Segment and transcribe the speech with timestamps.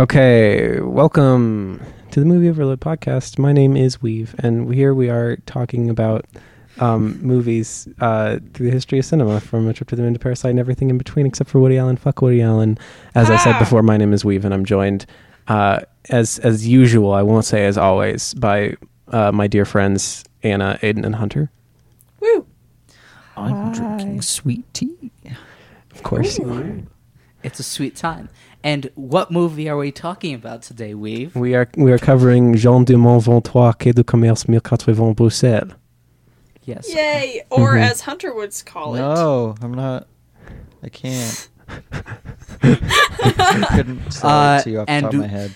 [0.00, 0.52] let's start the.
[0.60, 3.38] Okay, welcome to the Movie Overload podcast.
[3.38, 6.26] My name is Weave, and here we are talking about
[6.78, 10.18] um, movies uh, through the history of cinema, from A Trip to the Moon to
[10.18, 11.96] Parasite and everything in between, except for Woody Allen.
[11.96, 12.78] Fuck Woody Allen.
[13.14, 13.58] As I said Ah!
[13.58, 15.06] before, my name is Weave, and I'm joined,
[15.48, 18.76] uh, as as usual, I won't say as always, by
[19.08, 21.50] uh, my dear friends Anna, Aiden, and Hunter.
[22.20, 22.46] Woo!
[23.36, 25.10] I'm drinking sweet tea.
[25.92, 26.82] Of course, you are.
[27.42, 28.28] It's a sweet time.
[28.62, 31.34] And what movie are we talking about today, Weave?
[31.34, 35.72] We are we are covering Jeanne Dielman Ventois, Quai du Commerce 1080 Bruxelles.
[36.64, 36.94] Yes.
[36.94, 37.42] Yay!
[37.50, 37.80] Or Mhm.
[37.90, 38.98] as Hunter would call it.
[38.98, 40.06] No, I'm not.
[40.82, 41.48] I can't.
[42.62, 45.52] I couldn't say Uh, it to you off the top of my head.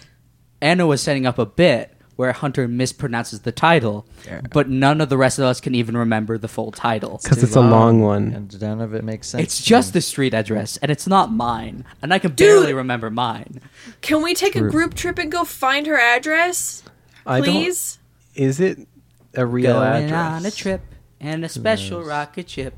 [0.63, 4.41] Anna was setting up a bit where Hunter mispronounces the title, Yeah.
[4.53, 7.19] but none of the rest of us can even remember the full title.
[7.23, 8.33] Because Too it's a long one.
[8.33, 9.43] and none of it makes sense.
[9.43, 9.99] It's just me.
[9.99, 12.47] the street address, and it's not mine, and I can Dude!
[12.47, 13.61] barely remember mine.
[14.01, 16.83] Can we take a group trip and go find her address?
[17.27, 17.99] Please?
[18.35, 18.87] Is it
[19.35, 20.33] a real Going address?
[20.33, 20.83] on a trip
[21.21, 22.09] and a special knows?
[22.09, 22.75] rocket ship.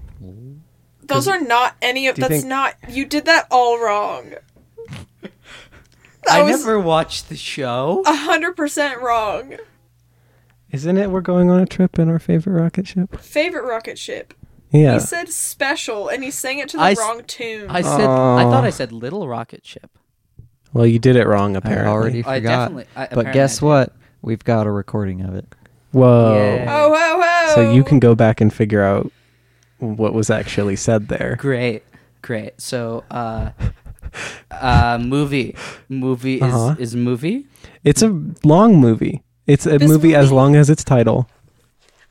[1.02, 4.32] Those are not any of that's think- not you did that all wrong.
[6.26, 8.02] That I was never watched the show.
[8.06, 9.56] a hundred percent wrong.
[10.72, 11.10] Isn't it?
[11.10, 13.18] We're going on a trip in our favorite rocket ship.
[13.20, 14.34] Favorite rocket ship.
[14.70, 14.94] Yeah.
[14.94, 17.70] He said special and he sang it to the I s- wrong tune.
[17.70, 19.90] I said I thought I said little rocket ship.
[20.72, 21.86] well, you did it wrong, apparently.
[21.86, 21.92] I apparently.
[21.92, 22.58] already I forgot.
[22.62, 22.84] definitely.
[22.96, 23.92] I, but apparently guess I what?
[24.22, 25.46] We've got a recording of it.
[25.92, 26.34] Whoa.
[26.34, 26.66] Yeah.
[26.68, 27.54] oh whoa whoa.
[27.54, 29.10] So you can go back and figure out
[29.78, 31.36] what was actually said there.
[31.38, 31.84] Great,
[32.22, 32.60] great.
[32.60, 33.50] So, uh,
[34.50, 35.54] uh, movie,
[35.88, 36.74] movie is Uh-huh.
[36.78, 37.46] is movie.
[37.84, 39.22] It's a long movie.
[39.46, 41.28] It's a This movie, as long as its title.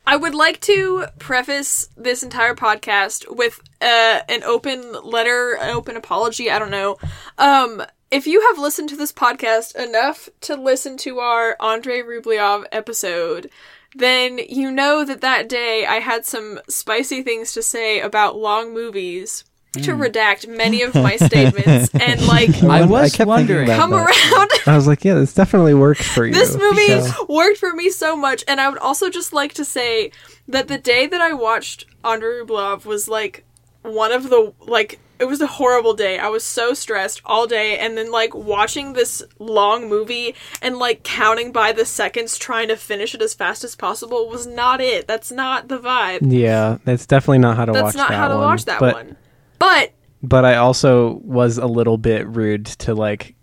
[0.06, 5.96] I would like to preface this entire podcast with uh, an open letter, an open
[5.96, 6.48] apology.
[6.50, 6.96] I don't know.
[7.38, 12.64] Um, if you have listened to this podcast enough to listen to our Andrei Rublev
[12.70, 13.50] episode,
[13.96, 18.72] then you know that that day I had some spicy things to say about long
[18.72, 19.44] movies.
[19.82, 20.02] To hmm.
[20.02, 23.68] redact many of my statements and like I won- was kept wondering.
[23.68, 24.06] about come that.
[24.32, 26.32] around I was like, yeah, this definitely works for you.
[26.32, 29.64] this movie So- worked for me so much and i would also just like to
[29.64, 30.10] say
[30.48, 33.44] that the day that i watched andrei rublev was like
[33.82, 37.78] one of the like it was a horrible day i was so stressed all day
[37.78, 42.76] and then like watching this long movie and like counting by the seconds trying to
[42.76, 47.06] finish it as fast as possible was not it that's not the vibe yeah, that's
[47.06, 48.44] definitely not how to that's watch not that how to one.
[48.44, 49.16] watch that but, one
[49.58, 53.34] but But I also was a little bit rude to like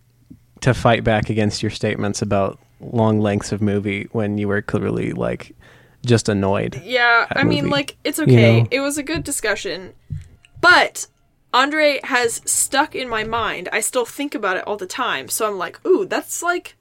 [0.61, 5.11] to fight back against your statements about long lengths of movie when you were clearly
[5.13, 5.55] like
[6.05, 6.81] just annoyed.
[6.83, 8.61] Yeah, I mean, like, it's okay.
[8.61, 8.67] know?
[8.71, 9.93] It was a good discussion.
[10.59, 11.07] But
[11.53, 13.69] Andrei has stuck in my mind.
[13.71, 15.29] I still think about it all the time.
[15.29, 16.75] So I'm like, ooh, that's like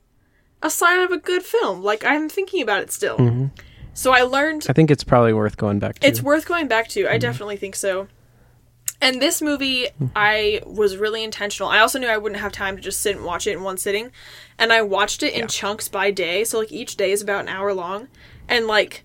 [0.62, 1.82] a sign of a good film.
[1.82, 3.16] Like, I'm thinking about it still.
[3.18, 3.46] Mm-hmm.
[3.94, 6.06] So I learned I think it's probably worth going back to.
[6.08, 7.06] it's worth going back Mm-hmm.
[7.06, 7.12] to.
[7.12, 8.08] I definitely think so.
[9.02, 11.68] And this movie, I was really intentional.
[11.68, 13.76] I also knew I wouldn't have time to just sit and watch it in one
[13.76, 14.12] sitting.
[14.58, 15.46] And I watched it in Yeah.
[15.48, 16.44] chunks by day.
[16.44, 18.06] So, like, each day is about an hour long.
[18.48, 19.02] And, like,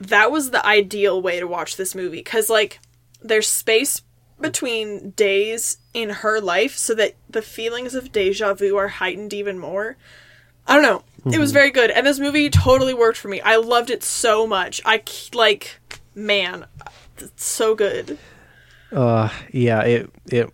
[0.00, 2.18] that was the ideal way to watch this movie.
[2.18, 2.78] Because, like,
[3.20, 4.02] there's space
[4.40, 9.58] between days in her life so that the feelings of deja vu are heightened even
[9.58, 9.96] more.
[10.68, 11.02] I don't know.
[11.26, 11.40] It Mm-hmm.
[11.40, 11.90] was very good.
[11.90, 13.40] And this movie totally worked for me.
[13.40, 14.80] I loved it so much.
[14.84, 15.02] I,
[15.34, 15.80] like,
[16.14, 16.66] man,
[17.18, 18.18] it's so good.
[18.92, 20.50] Uh, yeah, it it.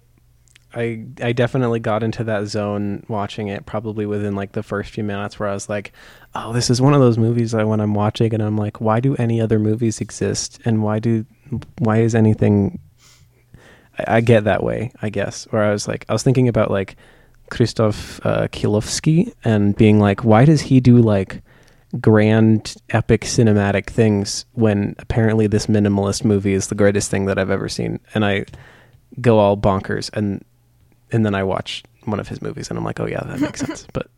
[0.74, 5.02] I I definitely got into that zone watching it probably within like the first few
[5.02, 5.92] minutes where I was like,
[6.34, 9.00] oh, this is one of those movies that when I'm watching and I'm like, why
[9.00, 11.24] do any other movies exist and why do
[11.78, 12.78] why is anything?
[13.98, 15.46] I, I get that way, I guess.
[15.50, 16.96] Where I was like, I was thinking about like
[17.50, 21.42] Krzysztof uh, Kieślowski and being like, why does he do like
[22.00, 27.50] grand epic cinematic things when apparently this minimalist movie is the greatest thing that I've
[27.50, 27.98] ever seen.
[28.14, 28.44] And I
[29.20, 30.44] go all bonkers and
[31.10, 33.60] and then I watch one of his movies and I'm like oh yeah that makes
[33.60, 33.86] sense.
[33.92, 34.08] But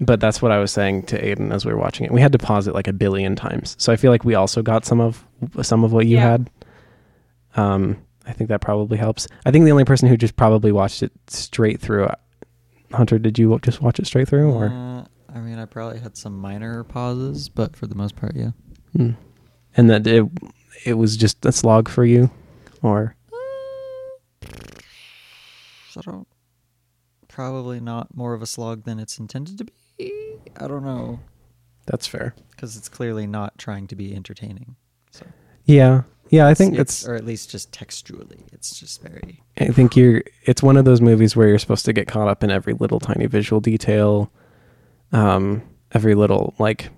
[0.00, 2.12] but that's what I was saying to Aiden as we were watching it.
[2.12, 3.74] We had to pause it like a billion times.
[3.80, 5.24] So I feel like we also got some of
[5.62, 6.30] some of what you Yeah.
[6.30, 6.50] had.
[7.56, 7.96] Um
[8.26, 9.26] I think that probably helps.
[9.46, 12.08] I think the only person who just probably watched it straight through
[12.92, 14.66] Hunter did you just watch it straight through or?
[14.68, 18.50] Uh, I mean, I probably had some minor pauses, but for the most part, yeah.
[18.96, 19.10] Hmm.
[19.76, 20.24] And that it
[20.84, 22.30] it was just a slog for you,
[22.82, 23.14] or
[25.96, 26.28] I don't.
[27.28, 30.12] Probably not more of a slog than it's intended to be.
[30.56, 31.20] I don't know,
[31.86, 32.34] that's fair.
[32.50, 34.76] because it's clearly not trying to be entertaining.
[35.12, 35.26] So
[35.64, 37.08] Yeah, Yeah, I think It's- it's.
[37.08, 39.42] or at least just textually, it's just very.
[39.58, 40.22] I think you're.
[40.44, 43.00] It's one of those movies where you're supposed to get caught up in every little
[43.00, 44.30] tiny visual detail,
[45.12, 45.62] um,
[45.92, 46.90] every little like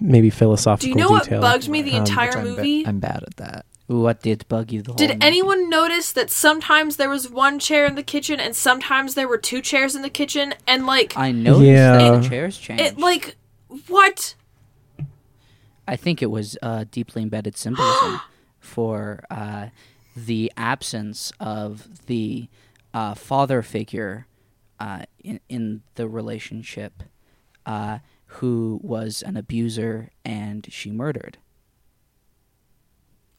[0.00, 0.84] maybe philosophical.
[0.84, 1.40] Do you know what detail.
[1.40, 2.86] bugged me the Um, entire which I'm, ba- movie?
[2.86, 3.66] I'm bad at that.
[3.86, 5.18] What did bug you the whole Did movie?
[5.22, 9.36] anyone notice that sometimes there was one chair in the kitchen and sometimes there were
[9.36, 11.98] two chairs in the kitchen and like I noticed Yeah.
[11.98, 12.82] that the chairs changed.
[12.84, 13.34] it like
[13.88, 14.36] what?
[15.88, 18.20] I think it was uh, deeply embedded symbolism
[18.60, 19.66] for uh,
[20.16, 22.48] the absence of the
[22.94, 24.26] uh, father figure
[24.78, 27.02] uh, in, in the relationship
[27.66, 31.38] uh, who was an abuser and she murdered.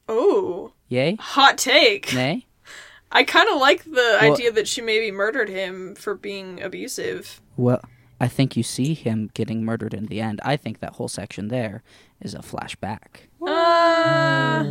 [0.07, 1.15] Oh, Yay?
[1.19, 2.13] hot take.
[2.13, 2.45] Nay?
[3.11, 7.41] I kind of like the Well- idea that she maybe murdered him for being abusive.
[7.57, 7.81] Well,
[8.19, 10.39] I think you see him getting murdered in the end.
[10.45, 11.81] I think that whole section there
[12.21, 13.27] is a flashback.
[13.45, 14.63] Uh,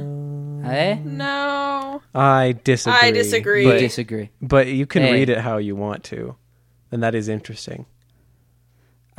[0.69, 0.99] Eh?
[1.05, 2.03] no.
[2.15, 2.99] I disagree.
[3.01, 3.63] I disagree.
[3.65, 4.31] You But, disagree.
[4.41, 5.13] but you can Hey.
[5.13, 6.37] read it how you want to,
[6.93, 7.87] and that is interesting.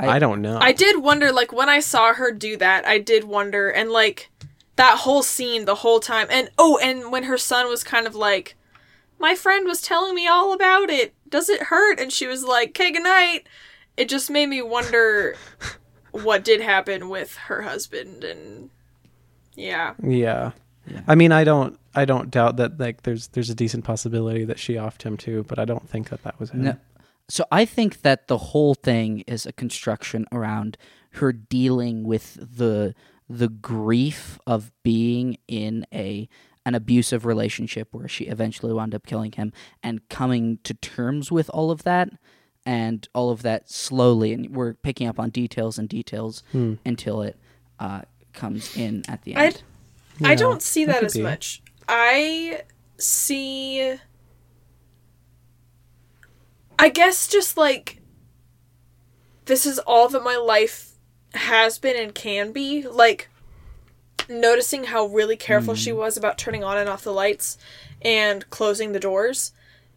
[0.00, 0.58] I- I, don't know.
[0.60, 4.30] I did wonder, like, when I saw her do that, I did wonder, and like,
[4.76, 6.26] that whole scene the whole time.
[6.30, 8.56] And oh, and when her son was kind of like,
[9.18, 11.14] my friend was telling me all about it.
[11.28, 12.00] Does it hurt?
[12.00, 13.46] And she was like, okay, good night.
[13.96, 15.36] It just made me wonder
[16.10, 18.24] what did happen with her husband.
[18.24, 18.70] And
[19.54, 19.94] yeah.
[20.02, 20.52] Yeah.
[20.86, 21.02] Yeah.
[21.06, 21.78] I mean, I don't.
[21.94, 22.80] I don't doubt that.
[22.80, 26.08] Like, there's there's a decent possibility that she offed him too, but I don't think
[26.08, 26.64] that that was him.
[26.64, 26.76] No.
[27.28, 30.76] So I think that the whole thing is a construction around
[31.12, 32.94] her dealing with the
[33.28, 36.28] the grief of being in a
[36.66, 39.52] an abusive relationship where she eventually wound up killing him
[39.82, 42.08] and coming to terms with all of that
[42.64, 46.74] and all of that slowly and we're picking up on details and details Hmm.
[46.86, 47.36] until it
[47.80, 48.02] uh,
[48.32, 49.62] comes in at the I, end.
[50.22, 51.22] I Yeah, don't see that that as be.
[51.22, 51.62] much.
[51.88, 52.62] I
[52.98, 53.96] see.
[56.78, 57.98] I guess just like.
[59.46, 60.92] This is all that my life
[61.34, 62.86] has been and can be.
[62.86, 63.28] Like,
[64.28, 65.96] noticing how really careful she mm.
[65.96, 67.58] was about turning on and off the lights
[68.00, 69.52] and closing the doors.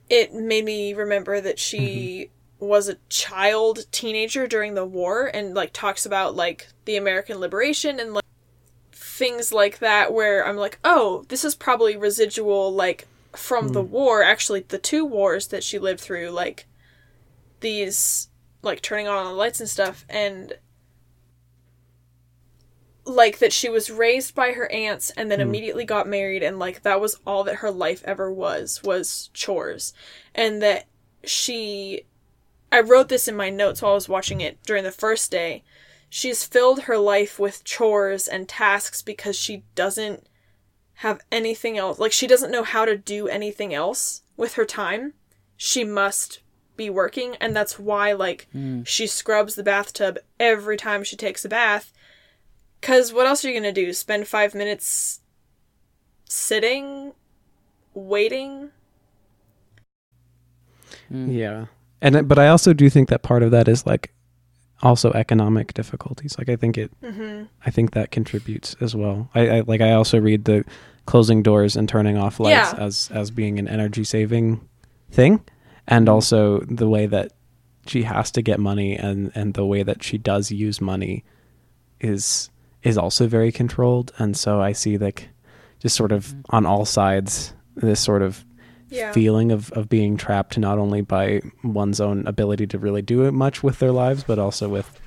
[0.09, 2.29] It made me remember that she
[2.59, 2.65] mm-hmm.
[2.67, 7.99] was a child teenager during the war and like talks about like the American liberation
[7.99, 8.25] and like
[8.91, 13.91] things like that where I'm like, oh, this is probably residual like from the hmm.
[13.91, 16.67] war, actually the two wars that she lived through, like
[17.59, 18.29] these
[18.61, 20.53] like turning on the lights and stuff and
[23.05, 25.47] like that she was raised by her aunts and then hmm.
[25.47, 29.93] immediately got married and like that was all that her life ever was was chores.
[30.33, 30.87] And that
[31.23, 32.05] she
[32.71, 35.63] I wrote this in my notes while I was watching it during the first day.
[36.09, 40.27] She's filled her life with chores and tasks because she doesn't
[40.99, 45.13] have anything else like she doesn't know how to do anything else with her time.
[45.57, 46.39] She must
[46.77, 48.83] be working and that's why like hmm.
[48.83, 51.91] she scrubs the bathtub every time she takes a bath.
[52.81, 53.93] Cuz what else are you going to do?
[53.93, 55.21] Spend 5 minutes
[56.29, 57.13] sitting?
[57.93, 58.71] Waiting?
[61.09, 61.29] Hmm.
[61.29, 61.65] Yeah,
[62.01, 64.11] and but I also do think that part of that is like
[64.85, 66.37] also economic difficulties.
[66.37, 67.45] Like I think it, mm-hmm.
[67.65, 69.29] I think that contributes as well.
[69.33, 70.63] I, I like I also read the
[71.05, 72.85] closing doors and turning off lights Yeah.
[72.85, 74.61] as as being an energy saving
[75.11, 75.43] thing,
[75.87, 76.13] and mm-hmm.
[76.13, 77.31] also the way that
[77.87, 81.23] she has to get money and and the way that she does use money
[81.99, 82.49] is
[82.83, 84.11] is also very controlled.
[84.19, 85.29] And so I see like
[85.79, 86.55] just sort of mm-hmm.
[86.55, 88.45] on all sides this sort of
[88.95, 93.31] yeah feeling of, of being trapped not only by one's own ability to really do
[93.31, 94.99] much with their lives, but also with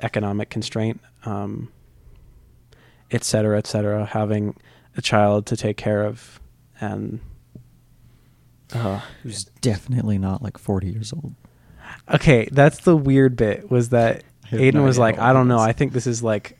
[0.00, 1.70] economic constraint, um,
[3.10, 4.56] et cetera, et cetera, having
[4.96, 6.40] a child to take care of.
[6.80, 7.20] And
[8.74, 11.34] uh, Who's definitely not like 40 years old.
[12.12, 15.58] okay, that's the weird bit was that I Aiden no was like, I don't know.
[15.58, 16.58] I think this is like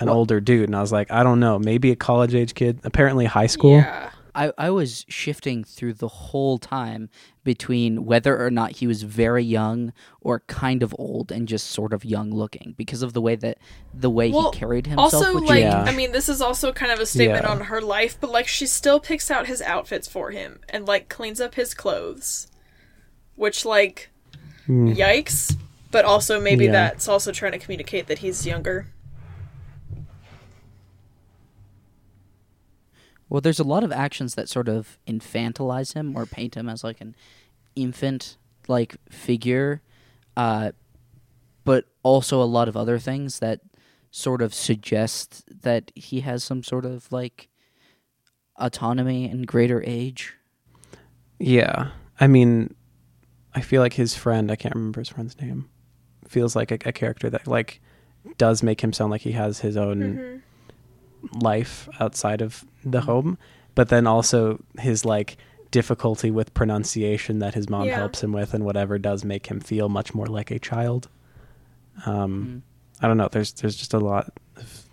[0.00, 0.14] an What?
[0.14, 0.68] older dude.
[0.68, 1.58] And I was like, I don't know.
[1.58, 3.78] Maybe a college age kid, apparently high school.
[3.78, 7.08] yeah I, I was shifting through the whole time
[7.42, 11.92] between whether or not he was very young or kind of old and just sort
[11.92, 13.58] of young looking because of the way that
[13.92, 15.14] the way Well, he carried himself.
[15.14, 15.82] Also, with like, Yeah.
[15.82, 17.50] I mean, this is also kind of a statement Yeah.
[17.50, 21.08] on her life, but like, she still picks out his outfits for him and like
[21.08, 22.46] cleans up his clothes,
[23.34, 24.10] which like,
[24.68, 24.94] Mm.
[24.94, 25.56] yikes.
[25.90, 26.72] But also, maybe Yeah.
[26.72, 28.88] that's also trying to communicate that he's younger.
[33.28, 36.82] Well, there's a lot of actions that sort of infantilize him or paint him as
[36.82, 37.14] like an
[37.76, 38.36] infant
[38.68, 39.82] like figure,
[40.36, 40.72] uh,
[41.64, 43.60] but also a lot of other things that
[44.10, 47.48] sort of suggest that he has some sort of like
[48.56, 50.34] autonomy and greater age.
[51.38, 51.90] Yeah.
[52.18, 52.74] I mean,
[53.54, 55.68] I feel like his friend, I can't remember his friend's name,
[56.26, 57.80] feels like a, a character that like
[58.38, 60.38] does make him sound like he has his own Mm-hmm.
[61.32, 63.38] Life outside of the home,
[63.74, 65.36] but then also his like
[65.70, 67.96] difficulty with pronunciation that his mom Yeah.
[67.96, 71.08] helps him with and whatever does make him feel much more like a child.
[72.04, 72.08] Mm.
[72.08, 72.62] Um
[73.00, 74.84] I don't know, there's there's just a lot of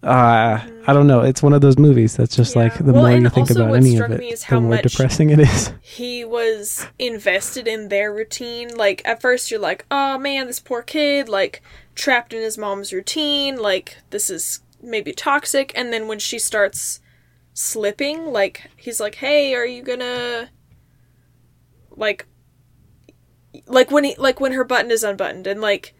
[0.00, 1.22] uh, I don't know.
[1.22, 2.62] It's one of those movies that's just Yeah.
[2.62, 5.72] like the Well, more you think about any of it, the more depressing it is.
[5.80, 8.76] he was invested in their routine.
[8.76, 11.62] Like at first you're like, "Oh man, this poor kid like
[11.96, 17.00] trapped in his mom's routine, like this is maybe toxic." And then when she starts
[17.54, 20.48] slipping, like he's like, "Hey, are you to
[21.90, 22.26] like
[23.66, 25.94] like when he like when her button is unbuttoned and like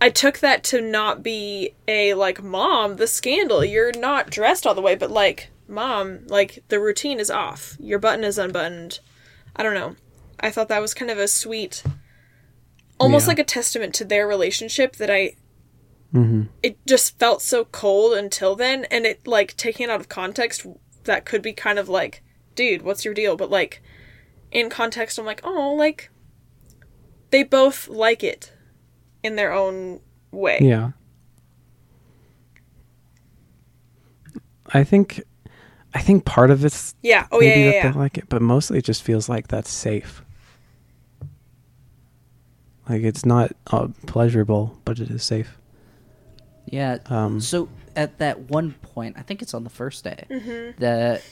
[0.00, 3.64] I took that to not be a like mom, the scandal.
[3.64, 7.76] You're not dressed all the way, but like mom, like the routine is off.
[7.80, 9.00] Your button is unbuttoned.
[9.56, 9.96] I don't know.
[10.40, 11.82] I thought that was kind of a sweet
[12.98, 13.28] almost Yeah.
[13.28, 15.36] like a testament to their relationship that I
[16.14, 16.42] Mm-hmm.
[16.62, 20.64] it just felt so cold until then and it like taking it out of context
[21.02, 22.22] that could be kind of like
[22.54, 23.82] dude what's your deal but like
[24.52, 26.10] in context i'm like oh like
[27.30, 28.52] they both like it
[29.24, 29.98] in their own
[30.30, 30.92] way Yeah.
[34.72, 35.22] I think
[35.92, 37.92] I think part of it's yeah oh yeah yeah, that yeah.
[37.92, 40.24] they like it, but mostly it just feels like that's safe.
[42.88, 45.58] Like it's not uh, pleasurable, but it is safe.
[46.74, 46.98] Yeah.
[47.06, 50.80] Um, so at that one point, I think it's on the first day, Mm-hmm.
[50.80, 51.22] that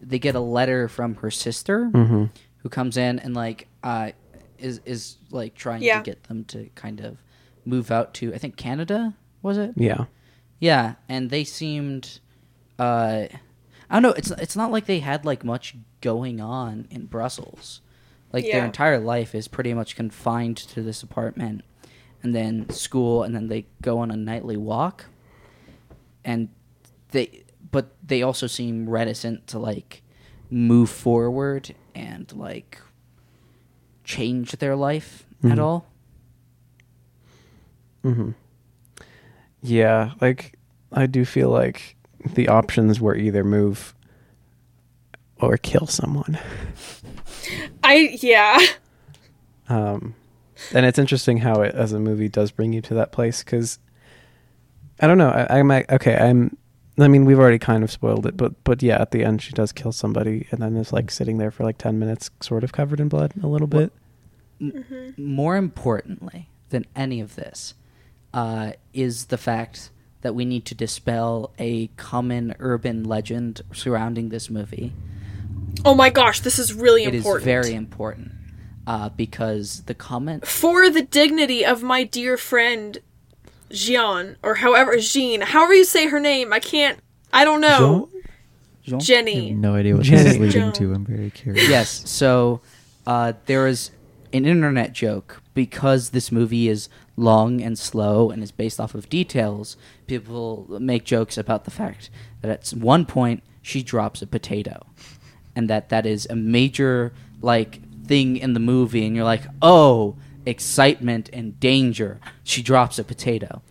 [0.00, 2.24] they get a letter from her sister Mm-hmm.
[2.58, 4.10] who comes in and like uh
[4.58, 5.98] is is like trying Yeah.
[5.98, 7.18] to get them to kind of
[7.64, 9.72] move out to I think Canada was it?
[9.76, 10.04] Yeah.
[10.60, 12.20] Yeah, and they seemed
[12.78, 13.26] uh
[13.90, 17.80] I don't know, it's it's not like they had like much going on in Brussels.
[18.32, 21.62] Like their entire life is pretty much confined to this apartment
[22.22, 25.06] and then school and then they go on a nightly walk.
[26.24, 26.48] And
[27.10, 30.02] they but they also seem reticent to like
[30.50, 32.80] move forward and like
[34.04, 35.62] change their life at Mhm.
[35.62, 35.86] all.
[38.04, 38.30] Mm-hmm.
[39.62, 40.58] Yeah, like
[40.92, 41.96] I do feel like
[42.34, 43.94] the options were either move
[45.40, 46.38] or kill someone.
[47.84, 48.58] i yeah
[49.68, 50.14] Um,
[50.72, 53.78] and it's interesting how it, as a movie, does bring you to that place because
[55.00, 55.30] I don't know.
[55.30, 56.16] I, I'm like, okay.
[56.16, 56.56] I'm.
[56.98, 59.52] I mean, we've already kind of spoiled it, but but yeah, at the end, she
[59.52, 62.72] does kill somebody, and then is like sitting there for like ten minutes, sort of
[62.72, 63.92] covered in blood, a little bit.
[65.18, 67.74] more importantly than any of this
[68.32, 69.90] uh, is the fact
[70.22, 74.92] that we need to dispel a common urban legend surrounding this movie.
[75.84, 78.32] oh my gosh this is really It is important very important
[78.86, 80.46] uh, because the comment.
[80.46, 82.98] for the dignity of my dear friend
[83.70, 87.00] Jean or however Jean however you say her name I can't
[87.32, 88.08] I don't know
[88.84, 88.94] Jean?
[88.94, 90.22] I Jenny have no idea what Jenny.
[90.22, 90.72] this is leading Joan.
[90.74, 90.94] to.
[90.94, 91.68] I'm very curious.
[91.68, 92.08] yes.
[92.08, 92.60] So
[93.06, 93.90] uh, there is
[94.32, 99.08] an internet joke because this movie is long and slow and is based off of
[99.08, 99.76] details.
[100.06, 102.10] People make jokes about the fact
[102.42, 104.86] that at one point she drops a potato,
[105.56, 107.12] and that that is a major
[107.42, 112.20] like thing in the movie, and you're like, oh, excitement and danger.
[112.44, 113.62] She drops a potato,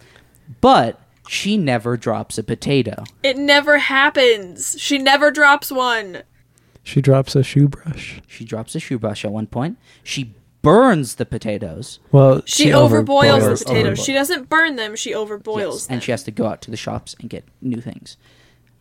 [0.61, 3.03] but she never drops a potato.
[3.23, 6.21] it never happens she never drops one
[6.83, 8.21] She drops a shoe brush.
[8.27, 9.77] She drops a shoe brush at one point.
[10.03, 14.05] She burns the potatoes, Well, she, overboils overboils the potatoes overboils.
[14.05, 16.71] she doesn't burn them she overboils Yes, them and she has to go out to
[16.71, 18.17] the shops and get new things.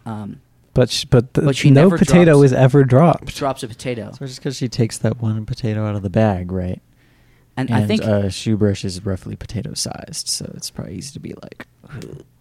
[0.04, 0.40] Um,
[0.74, 3.36] But sh- but, the, But she no never potato drops- is ever dropped.
[3.36, 6.50] drops a potato, So just because she takes that one potato out of the bag,
[6.52, 6.82] right?
[7.56, 11.12] and, And I think a shoe brush is roughly potato sized, so it's probably easy
[11.12, 11.66] to be like,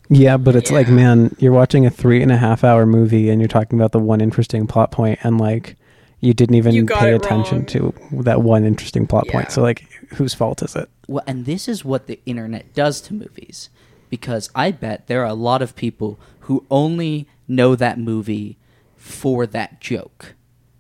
[0.09, 3.39] Yeah, but it's like, man, you're watching a three and a half hour movie and
[3.39, 5.75] you're talking about the one interesting plot point, and like,
[6.19, 7.65] you didn't even You pay attention wrong.
[7.67, 9.51] to that one interesting plot point.
[9.51, 9.81] So, like,
[10.15, 10.89] whose fault is it?
[11.07, 13.69] well, and this is what the internet does to movies,
[14.09, 18.57] because I bet there are a lot of people who only know that movie
[18.95, 20.35] for that joke,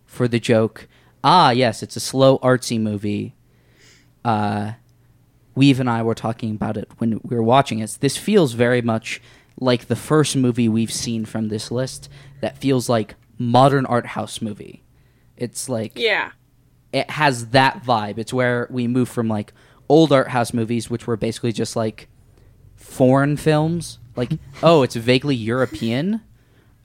[0.05, 0.87] for the joke.
[1.23, 3.35] Ah, yes, it's a slow artsy movie.
[4.23, 4.73] Uh,
[5.55, 7.97] Weave and I were talking about it when we were watching it.
[7.99, 9.21] This feels very much
[9.59, 12.09] like the first movie we've seen from this list
[12.41, 14.83] that feels like modern art house movie.
[15.37, 16.31] It's like yeah
[16.93, 18.19] it has that vibe.
[18.19, 19.51] It's where we move from like
[19.89, 22.07] old art house movies, which were basically just like
[22.75, 23.99] foreign films.
[24.15, 24.31] Like,
[24.63, 26.21] oh, it's vaguely European,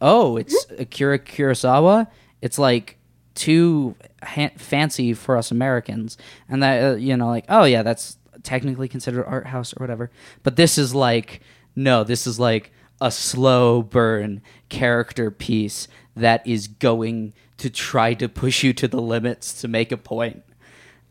[0.01, 2.09] oh, it's Akira Kurosawa.
[2.41, 2.99] It's like
[3.35, 6.17] too ha- fancy for us Americans,
[6.49, 10.11] and that uh, you know, like, oh yeah, that's technically considered art house or whatever.
[10.43, 11.41] But this is like,
[11.75, 18.29] no, this is like a slow burn character piece that is going to try to
[18.29, 20.43] push you to the limits to make a point.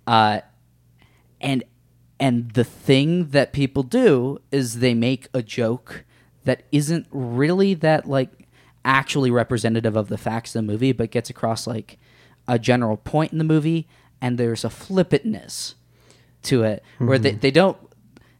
[0.05, 0.41] Uh,
[1.39, 1.63] and
[2.19, 6.03] and the thing that people do is they make a joke
[6.45, 8.36] that isn't really that like
[8.87, 11.99] actually representative of the facts of the movie but gets across like
[12.47, 13.87] a general point in the movie
[14.21, 15.75] and there's a flippantness
[16.41, 17.39] to it where they, mm-hmm.
[17.39, 17.77] they don't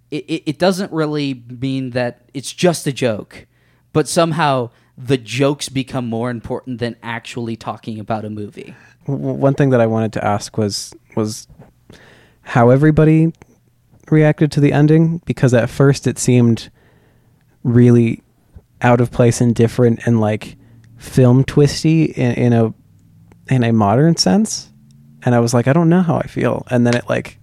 [0.10, 3.46] it, it it doesn't really mean that it's just a joke
[3.92, 8.76] but somehow the jokes become more important than actually talking about a movie.
[9.06, 11.48] One thing that I wanted to ask was was
[12.42, 13.34] how everybody
[14.10, 16.70] reacted to the ending because at first it seemed
[17.64, 18.24] really
[18.82, 20.56] out of place and different and like
[20.98, 22.74] film twisty in, in a
[23.50, 24.72] in a modern sense
[25.24, 27.40] and I was like I don't know how I feel and then it like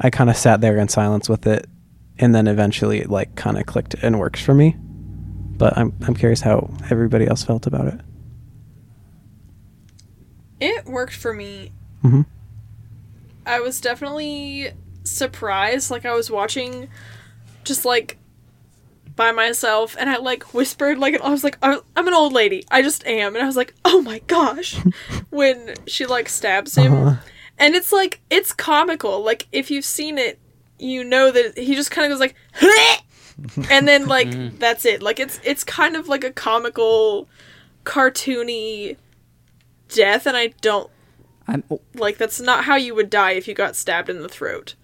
[0.00, 1.66] I kind of sat there in silence with it
[2.18, 6.14] and then eventually it like kind of clicked and works for me but I'm I'm
[6.14, 8.00] curious how everybody else felt about it
[10.60, 11.72] It worked for me.
[12.04, 12.24] Mhm.
[13.44, 14.70] I was definitely
[15.02, 15.90] surprised.
[15.90, 16.88] Like I was watching,
[17.64, 18.16] just like
[19.16, 22.64] by myself, and I like whispered like I was like "I- I'm an old lady.
[22.70, 24.76] I just am, and I was like, oh my gosh,
[25.30, 27.16] when she like stabs him, Uh-huh.
[27.58, 29.22] and it's like it's comical.
[29.22, 30.38] Like if you've seen it,
[30.78, 32.34] you know that he just kind of goes like.
[33.70, 37.26] and then like that's it like it's it's kind of like a comical
[37.82, 38.96] cartoony
[39.88, 40.90] death and i don't
[41.48, 41.64] I'm,
[41.94, 44.74] like that's not how you would die if you got stabbed in the throat.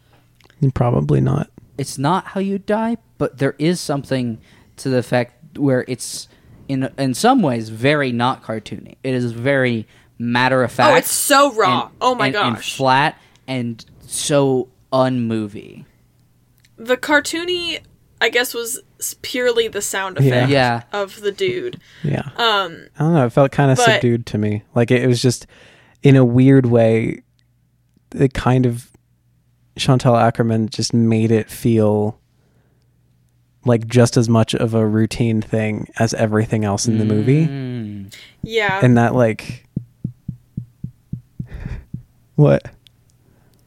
[0.75, 4.39] probably not it's not how you die, but there is something
[4.77, 6.29] to the fact where it's
[6.69, 8.97] in in some ways very not cartoony.
[9.03, 9.87] It is very
[10.19, 10.93] matter of fact.
[10.93, 11.85] Oh, it's so raw.
[11.87, 12.77] and- oh my and- and gosh.
[12.77, 15.85] flat and so unmovie.
[16.77, 17.81] the cartoony
[18.21, 18.81] I guess was
[19.23, 20.83] purely the sound effect Yeah.
[20.93, 21.81] of the dude.
[22.03, 22.29] Yeah.
[22.37, 23.27] Um I don't know.
[23.27, 24.63] It felt kind of subdued to me.
[24.75, 25.47] Like it, it was just,
[26.03, 27.23] in a weird way,
[28.15, 28.91] it kind of,
[29.79, 32.19] Chantal Akerman just made it feel
[33.65, 37.47] like just as much of a routine thing as everything else in the movie.
[37.47, 38.15] Mm.
[38.43, 38.81] yeah.
[38.83, 39.67] And that, like,
[42.37, 42.69] what?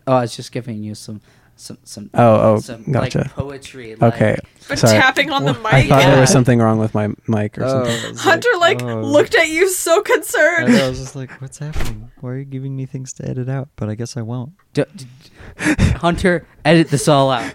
[0.07, 1.21] Oh, I was just giving you some
[1.61, 3.19] some some Oh, oh, some gotcha.
[3.19, 3.95] like poetry.
[3.95, 4.37] Like, Okay.
[4.67, 4.97] but Sorry.
[4.99, 5.65] tapping on the mic.
[5.73, 7.99] I thought there was something wrong with my mic or oh, something.
[8.05, 9.01] Oh, it's Hunter like oh.
[9.01, 10.73] looked at you so I, concerned.
[10.73, 12.11] know, I was just like, what's happening?
[12.19, 13.69] Why are you giving me things to edit out?
[13.75, 14.53] But I guess I won't.
[14.73, 15.05] D- d-
[15.97, 17.53] Hunter, edit this all out.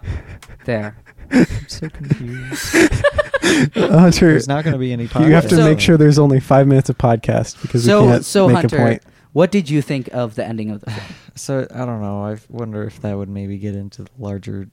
[0.65, 0.97] There.
[1.33, 2.75] I'm so confused.
[3.75, 5.05] Hunter, There's not going to be any.
[5.05, 8.25] you have to So- make sure there's only five minutes of podcast because we can't
[8.25, 9.03] so make Hunter, a point.
[9.37, 11.07] What did you think of the ending of the film?
[11.35, 12.25] So I don't know.
[12.25, 14.71] I wonder if that would maybe get into the larger.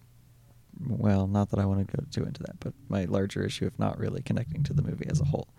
[0.88, 3.78] Well, not that I want to go too into that, but my larger issue of
[3.78, 5.49] not really connecting to the movie as a whole,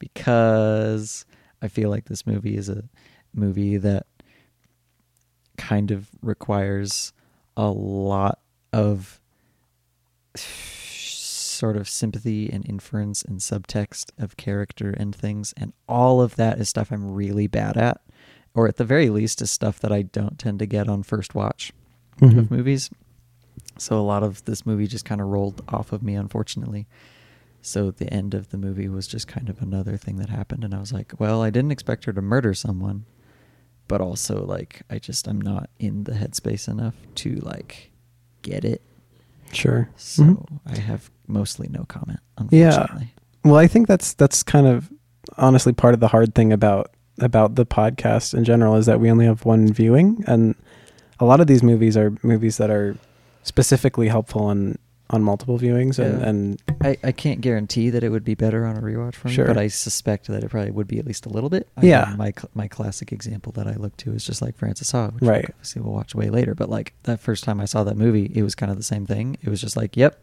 [0.00, 1.24] because
[1.62, 2.82] I feel like this movie is a
[3.32, 4.06] movie that
[5.56, 7.12] kind of requires
[7.56, 8.40] a lot
[8.72, 9.20] of
[10.34, 16.58] sort of sympathy and inference and subtext of character and things and all of that
[16.58, 18.00] is stuff I'm really bad at
[18.54, 21.34] or at the very least is stuff that I don't tend to get on first
[21.34, 21.72] watch
[22.20, 22.38] Mhm.
[22.38, 22.90] of movies.
[23.78, 26.86] So a lot of this movie just kind of rolled off of me unfortunately.
[27.62, 30.74] So the end of the movie was just kind of another thing that happened and
[30.74, 33.04] I was like, well, I didn't expect her to murder someone,
[33.88, 37.90] but also like I just I'm not in the headspace enough to like
[38.42, 38.82] get it.
[39.52, 39.88] Sure.
[39.96, 40.60] So Mhm.
[40.66, 43.12] I have mostly no comment Unfortunately.
[43.44, 43.50] Yeah.
[43.50, 44.90] Well, I think that's that's kind of
[45.38, 49.10] honestly part of the hard thing about about the podcast in general is that we
[49.10, 50.54] only have one viewing, and
[51.20, 52.96] a lot of these movies are movies that are
[53.42, 54.78] specifically helpful on
[55.10, 56.26] on multiple viewings, and, Yeah.
[56.26, 59.34] and I, I can't guarantee that it would be better on a rewatch for me,
[59.34, 59.46] Sure.
[59.46, 61.68] but I suspect that it probably would be at least a little bit.
[61.76, 62.14] I Yeah.
[62.16, 65.44] my my classic example that I look to is just like Frances Ha, which Right.
[65.46, 66.54] obviously we'll watch way later.
[66.54, 69.04] But like that first time I saw that movie, it was kind of the same
[69.04, 69.36] thing.
[69.42, 70.18] It was just like, yep,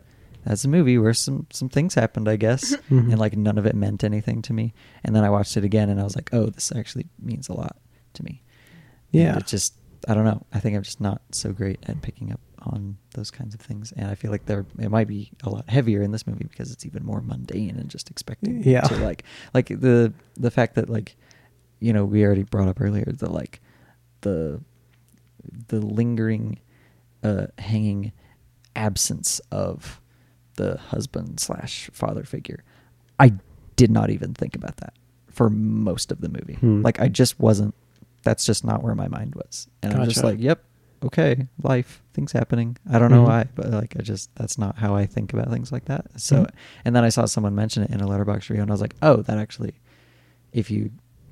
[0.45, 3.11] that's a movie where some some things happened, I guess, Mhm.
[3.11, 4.73] and like none of it meant anything to me.
[5.03, 7.53] And then I watched it again, and I was like, oh, this actually means a
[7.53, 7.77] lot
[8.13, 8.41] to me.
[9.13, 9.37] And Yeah.
[9.37, 9.73] it just
[10.07, 10.45] I don't know.
[10.53, 13.91] I think I'm just not so great at picking up on those kinds of things,
[13.91, 16.71] and I feel like there it might be a lot heavier in this movie because
[16.71, 18.81] it's even more mundane and just expecting Yeah.
[18.81, 19.23] to like
[19.53, 21.15] like the the fact that like
[21.79, 23.61] you know we already brought up earlier the like
[24.21, 24.61] the
[25.69, 26.59] the lingering
[27.23, 28.11] uh hanging
[28.75, 29.99] absence of
[30.59, 32.63] the husband slash father figure
[33.19, 33.27] i
[33.75, 34.93] did not even think about that
[35.37, 36.55] for most of the movie.
[36.55, 36.81] Hmm.
[36.81, 37.73] Like I just wasn't.
[38.23, 40.59] That's just not where my mind was, and I'm just like, "Yep,
[41.05, 42.75] okay, life, things happening.
[42.91, 43.27] I don't know Mhm.
[43.27, 46.35] why, but like I just that's not how I think about things like that." So,
[46.43, 46.49] Mhm.
[46.83, 48.95] and then I saw someone mention it in a Letterboxd review, and I was like,
[49.01, 49.75] "Oh, that actually,
[50.51, 50.91] if you,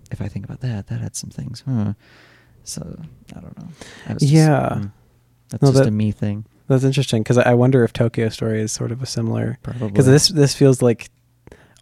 [0.10, 1.94] if I think about that, that had some things." Huh.
[2.64, 2.82] So
[3.36, 3.68] I don't know.
[4.08, 4.76] Was just, Yeah.
[4.80, 4.86] hmm,
[5.50, 8.62] that's No, just that- a me thing, That's interesting because I wonder if Tokyo Story
[8.62, 9.58] is sort of a similar.
[9.64, 9.90] probably.
[9.90, 11.10] Because this this feels like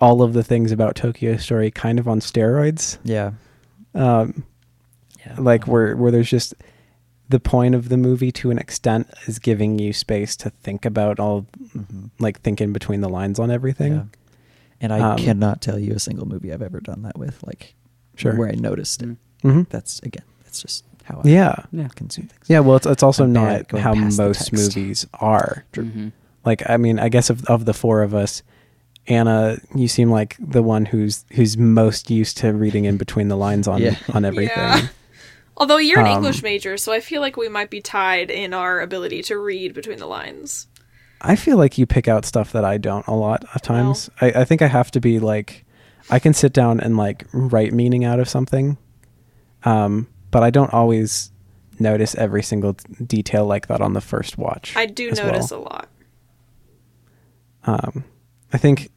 [0.02, 2.98] all of the things about Tokyo Story kind of on steroids.
[3.04, 3.32] yeah,
[3.93, 4.43] Um,
[5.26, 6.54] yeah, like where where there's just
[7.30, 11.19] the point of the movie to an extent is giving you space to think about
[11.19, 12.12] all Mhm.
[12.19, 13.93] like think in between the lines on everything.
[13.93, 14.04] Yeah.
[14.82, 17.74] And I Um, cannot tell you a single movie I've ever done that with, like
[18.15, 18.36] Sure.
[18.36, 19.10] where I noticed it.
[19.10, 19.17] Mm.
[19.41, 21.56] hmm That's again, that's just how I Yeah.
[21.72, 21.88] Yeah.
[21.96, 22.46] consume things.
[22.48, 25.65] Yeah, well, it's, it's also I'm not how most movies are.
[25.74, 26.12] Mhm.
[26.44, 28.44] Like, I mean, I guess of of the four of us,
[29.08, 33.38] Anna, you seem like the one who's who's most used to reading in between the
[33.38, 33.96] lines on Yeah.
[34.13, 34.58] on everything.
[34.58, 34.88] Yeah.
[35.58, 38.54] Although you're an Um, English major, so I feel like we might be tied in
[38.54, 40.68] our ability to read between the lines.
[41.22, 44.10] I feel like you pick out stuff that I don't a lot of times.
[44.20, 45.63] I, I think I have to be like,
[46.12, 48.78] I can sit down and like write meaning out of something,
[49.63, 51.32] um, but I don't always
[51.80, 52.74] notice every single
[53.08, 54.76] detail like that on the first watch.
[54.76, 55.62] I do notice well.
[55.62, 55.89] a lot.
[57.63, 58.04] um
[58.52, 58.89] i think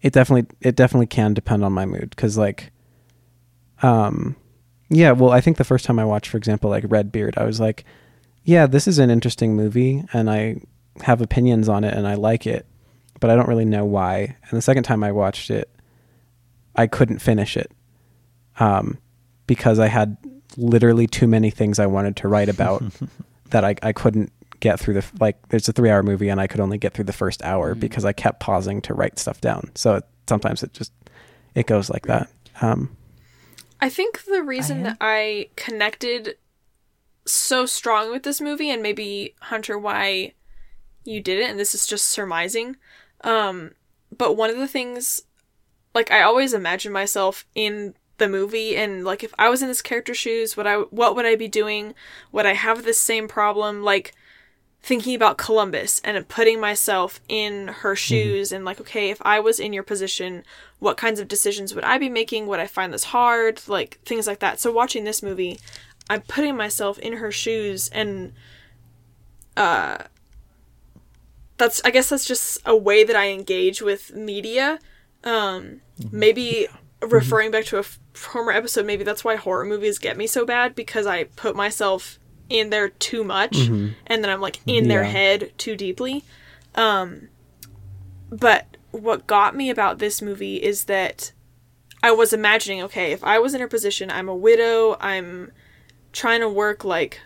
[0.00, 2.72] it definitely it definitely can depend on my mood because like
[3.82, 4.34] um
[4.88, 7.44] yeah well i think the first time i watched for example like Red Beard, i
[7.44, 7.84] was like
[8.44, 10.58] yeah this is an interesting movie and i
[11.02, 12.64] have opinions on it and i like it
[13.20, 15.70] but i don't really know why and the second time i watched it
[16.74, 17.70] i couldn't finish it
[18.58, 18.96] um
[19.46, 20.16] because i had
[20.56, 22.82] literally too many things i wanted to write about
[23.50, 26.46] that I, I couldn't get through the like there's a three hour movie and I
[26.46, 27.80] could only get through the first hour Mm.
[27.80, 29.70] because I kept pausing to write stuff down.
[29.74, 30.92] So it, sometimes it just
[31.54, 32.30] it goes like that.
[32.62, 32.96] Um,
[33.80, 36.36] I think the reason I that I connected
[37.26, 40.32] so strong with this movie, and maybe Hunter, why
[41.04, 42.76] you did it, and this is just surmising.
[43.22, 43.72] Um,
[44.16, 45.20] but one of the things,
[45.94, 49.82] like I always imagine myself in the movie, and like if I was in this
[49.82, 51.94] character's shoes, what I what would I be doing?
[52.32, 53.82] Would I have this same problem?
[53.82, 54.14] Like
[54.82, 59.58] thinking about Columbus and putting myself in her shoes and like, okay, if I was
[59.58, 60.44] in your position,
[60.78, 62.46] what kinds of decisions would I be making?
[62.46, 63.60] Would I find this hard?
[63.66, 64.60] Like things like that.
[64.60, 65.58] So watching this movie,
[66.08, 68.32] I'm putting myself in her shoes and
[69.56, 70.04] uh
[71.56, 74.78] that's I guess that's just a way that I engage with media.
[75.24, 75.80] Um
[76.12, 76.68] maybe
[77.02, 80.44] referring back to a f- former episode, maybe that's why horror movies get me so
[80.44, 83.56] bad because I put myself in there too much
[84.06, 86.24] and then I'm like in their head too deeply.
[86.74, 87.28] Um
[88.30, 91.32] but what got me about this movie is that
[92.02, 95.52] I was imagining, okay, if I was in her position, I'm a widow, I'm
[96.12, 97.20] trying to work like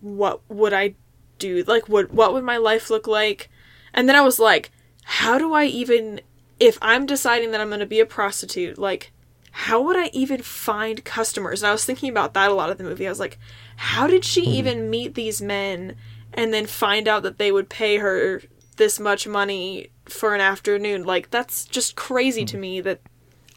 [0.00, 0.94] what would I
[1.38, 1.64] do?
[1.66, 3.48] Like what what would my life look like?
[3.92, 4.70] And then I was like,
[5.04, 6.20] how do I even
[6.58, 9.12] if I'm deciding that I'm going to be a prostitute, like
[9.58, 11.62] how would I even find customers?
[11.62, 13.06] And I was thinking about that a lot of the movie.
[13.06, 13.38] I was like,
[13.76, 14.50] how did she hmm.
[14.50, 15.96] even meet these men
[16.34, 18.42] and then find out that they would pay her
[18.76, 21.04] this much money for an afternoon?
[21.04, 22.60] Like that's just crazy to hmm.
[22.60, 23.00] me that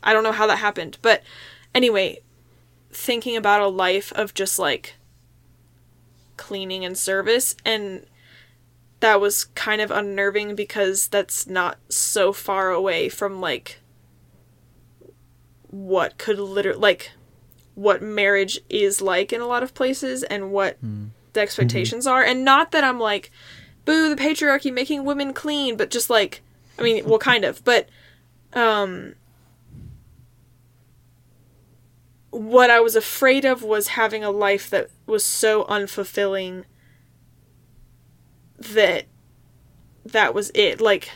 [0.02, 0.98] I don't know how that happened.
[1.02, 1.22] But
[1.76, 2.20] anyway,
[2.90, 4.96] thinking about a life of just like
[6.38, 8.06] cleaning and service and
[9.02, 13.80] that was kind of unnerving because that's not so far away from like
[15.70, 17.12] what could literally like
[17.76, 20.78] what marriage is like in a lot of places and what
[21.34, 22.24] the expectations are.
[22.24, 23.32] And not that I'm like
[23.86, 26.42] boo the patriarchy making women clean but just like
[26.78, 27.88] I mean well kind of but
[28.54, 29.16] um
[32.32, 36.66] what I was afraid of was having a life that was so unfulfilling
[38.58, 39.06] that
[40.06, 40.82] that was it.
[40.82, 41.10] Like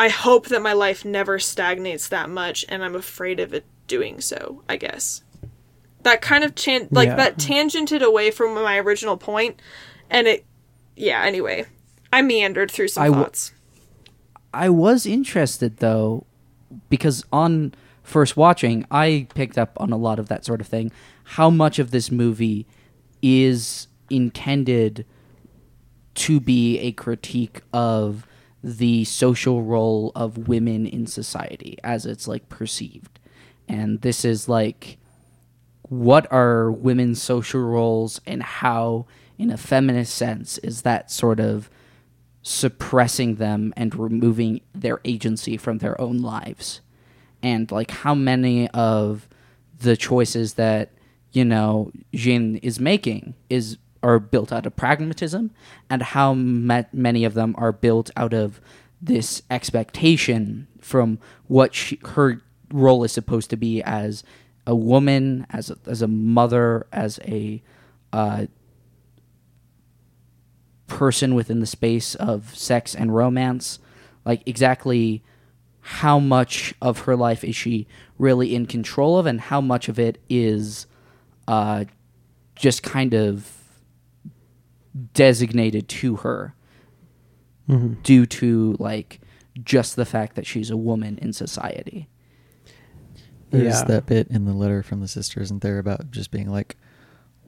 [0.00, 4.22] I hope that my life never stagnates that much and I'm afraid of it doing
[4.22, 5.22] so, I guess.
[6.04, 7.16] That kind of chan- like Yeah.
[7.16, 9.60] that tangented away from my original point
[10.08, 10.44] and it
[10.96, 11.66] yeah, anyway.
[12.12, 13.52] I meandered through some I w- thoughts.
[14.54, 16.24] I was interested though,
[16.88, 20.90] because on first watching, I picked up on a lot of that sort of thing.
[21.24, 22.66] How much of this movie
[23.22, 25.04] is intended
[26.14, 28.26] to be a critique of
[28.62, 33.18] the social role of women in society as it's like perceived?
[33.68, 34.98] And this is like
[35.82, 39.06] what are women's social roles and how
[39.38, 41.68] in a feminist sense is that sort of
[42.42, 46.80] suppressing them and removing their agency from their own lives
[47.42, 49.28] and like how many of
[49.80, 50.92] the choices that
[51.32, 55.50] you know Jin is making is are built out of pragmatism,
[55.88, 58.60] and how ma- many of them are built out of
[59.00, 64.22] this expectation from what she, her role is supposed to be as
[64.66, 67.62] a woman, as a, as a mother, as a
[68.12, 68.46] uh,
[70.86, 73.78] person within the space of sex and romance.
[74.24, 75.22] Like exactly
[75.80, 77.86] how much of her life is she
[78.18, 80.86] really in control of, and how much of it is
[81.48, 81.84] uh,
[82.54, 83.59] just kind of
[85.14, 86.54] designated to her
[87.68, 88.00] Mm-hmm.
[88.02, 89.20] due to like
[89.62, 92.08] just the fact that she's a woman in society.
[93.50, 93.84] There's Yeah.
[93.84, 96.76] that bit in the letter from the sister, isn't there, about just being like,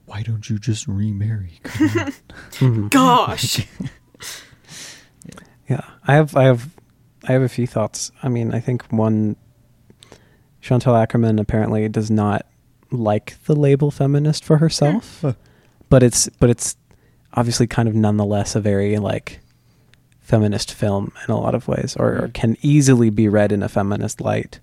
[0.05, 1.59] why don't you just remarry?
[1.63, 2.13] Come on."
[2.53, 2.89] Mhm.
[2.89, 3.67] Gosh.
[5.69, 6.69] Yeah, I have, I have,
[7.27, 8.11] I have a few thoughts.
[8.21, 9.37] I mean, I think one,
[10.61, 12.45] Chantal Akerman apparently does not
[12.91, 15.23] like the label feminist for herself,
[15.89, 16.75] but it's, but it's
[17.33, 19.39] obviously kind of nonetheless a very like
[20.21, 22.33] feminist film in a lot of ways, or, or Mhm.
[22.33, 24.59] can easily be read in a feminist light.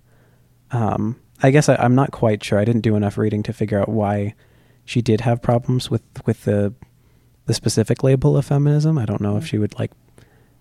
[0.70, 2.58] Um, I guess I, I'm not quite sure.
[2.58, 4.34] I didn't do enough reading to figure out why
[4.84, 6.72] she did have problems with with the
[7.46, 8.96] the specific label of feminism.
[8.98, 9.48] I don't know if Mhm.
[9.48, 9.90] she would like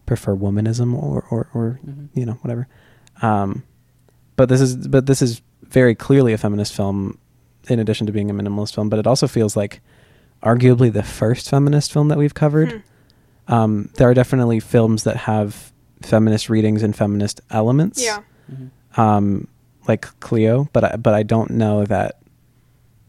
[0.05, 2.09] prefer womanism or or, or Mhm.
[2.13, 2.67] you know whatever.
[3.21, 3.63] Um,
[4.35, 7.17] but this is but this is very clearly a feminist film,
[7.67, 8.89] in addition to being a minimalist film.
[8.89, 9.81] But it also feels like
[10.43, 12.71] arguably the first feminist film that we've covered.
[13.47, 13.53] Hmm.
[13.53, 15.71] Um, there are definitely films that have
[16.01, 18.21] feminist readings and feminist elements Yeah.
[18.51, 18.69] Mhm.
[18.97, 19.47] um,
[19.87, 22.21] like Cleo, but I, but I don't know that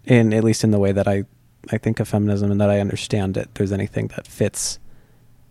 [0.04, 1.24] in at least in the way that I
[1.70, 4.78] I think of feminism and that I understand it, there's anything that fits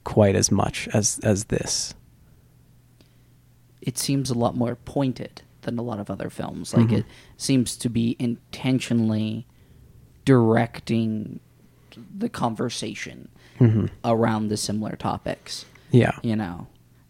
[0.03, 1.93] quite as much as as this.
[3.81, 6.73] It seems a lot more pointed than a lot of other films.
[6.73, 6.97] Like Mhm.
[6.99, 7.05] it
[7.37, 9.45] seems to be intentionally
[10.25, 11.39] directing
[12.17, 15.65] the conversation hmm around the similar topics.
[15.91, 16.67] Yeah, you know,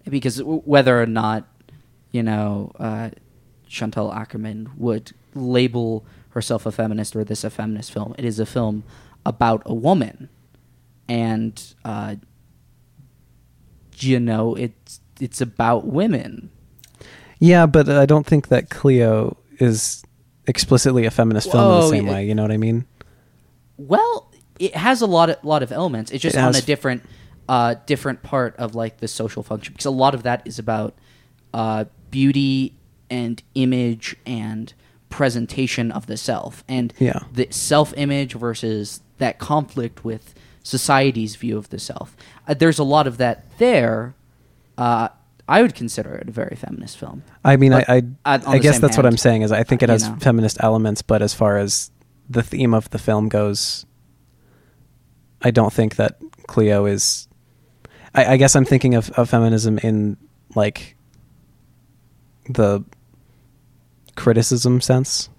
[0.09, 1.47] because w- whether or not
[2.11, 3.09] you know uh,
[3.67, 8.45] Chantal Akerman would label herself a feminist or this a feminist film, it is a
[8.45, 8.83] film
[9.25, 10.29] about a woman,
[11.07, 12.15] and uh,
[13.97, 16.49] you know it's it's about women.
[17.39, 20.03] yeah, but I don't think that Cleo is
[20.47, 22.13] explicitly a feminist film in the same yeah.
[22.13, 22.25] way.
[22.25, 22.85] You know what I mean?
[23.77, 24.28] Well,
[24.59, 26.11] it has a lot of lot of elements.
[26.11, 27.03] It's just It on has- a different
[27.47, 30.93] uh, different part of like the social function because a lot of that is about
[31.53, 32.75] uh, beauty
[33.09, 34.71] and image and
[35.09, 37.19] presentation of the self and Yeah.
[37.33, 42.15] the self image versus that conflict with society's view of the self.
[42.47, 44.13] Uh, there's a lot of that there.
[44.77, 45.09] Uh,
[45.47, 47.23] I would consider it a very feminist film.
[47.43, 49.41] I mean, But I I, on I the guess same that's what I'm saying.
[49.41, 50.15] Is I think it you has know.
[50.19, 51.89] feminist elements, but as far as
[52.29, 53.85] the theme of the film goes,
[55.41, 57.27] I don't think that Cleo is.
[58.13, 60.17] I, I guess I'm thinking of, of feminism in
[60.55, 60.95] like
[62.49, 62.83] the
[64.15, 65.29] criticism sense.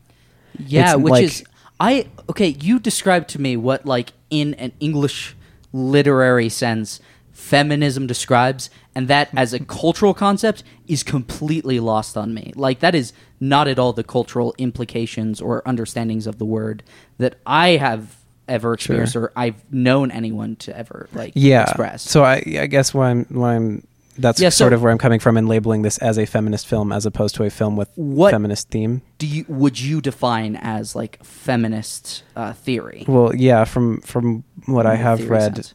[0.59, 1.45] Yeah, It's which like- is
[1.79, 2.49] I okay.
[2.61, 5.35] You described to me what like in an English
[5.73, 7.01] literary sense
[7.33, 12.53] feminism describes, and that as a cultural concept is completely lost on me.
[12.55, 16.83] Like that is not at all the cultural implications or understandings of the word
[17.17, 18.17] that I have
[18.51, 21.63] ever experienced or I've known anyone to ever like Yeah.
[21.63, 22.03] express.
[22.03, 23.87] So I I guess why I'm why I'm
[24.19, 26.67] that's Yeah, sort so- of where I'm coming from in labeling this as a feminist
[26.67, 29.01] film as opposed to a film with What- feminist theme.
[29.19, 33.05] do you would you define as like feminist uh, theory?
[33.09, 35.67] Well, yeah, from from what I In the have read,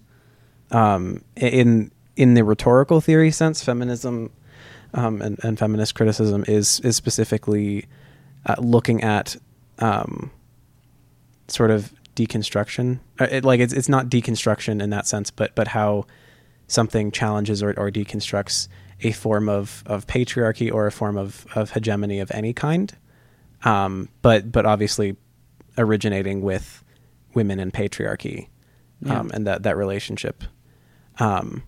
[0.72, 4.30] um, in in the rhetorical theory sense, feminism
[4.94, 7.86] um, and, and feminist criticism is is specifically
[8.46, 9.36] uh, looking at
[9.80, 10.30] um,
[11.48, 12.99] sort of deconstruction.
[13.19, 16.06] Uh, It, like it's it's not deconstruction in that sense, but but how
[16.67, 18.67] something challenges or, or deconstructs
[19.01, 22.95] a form of, of patriarchy or a form of, of hegemony of any kind.
[23.63, 25.15] Um, but but obviously
[25.78, 26.84] originating with
[27.34, 28.47] women and patriarchy
[29.01, 29.19] Yeah.
[29.19, 30.43] um, and that, that relationship.
[31.19, 31.63] Um,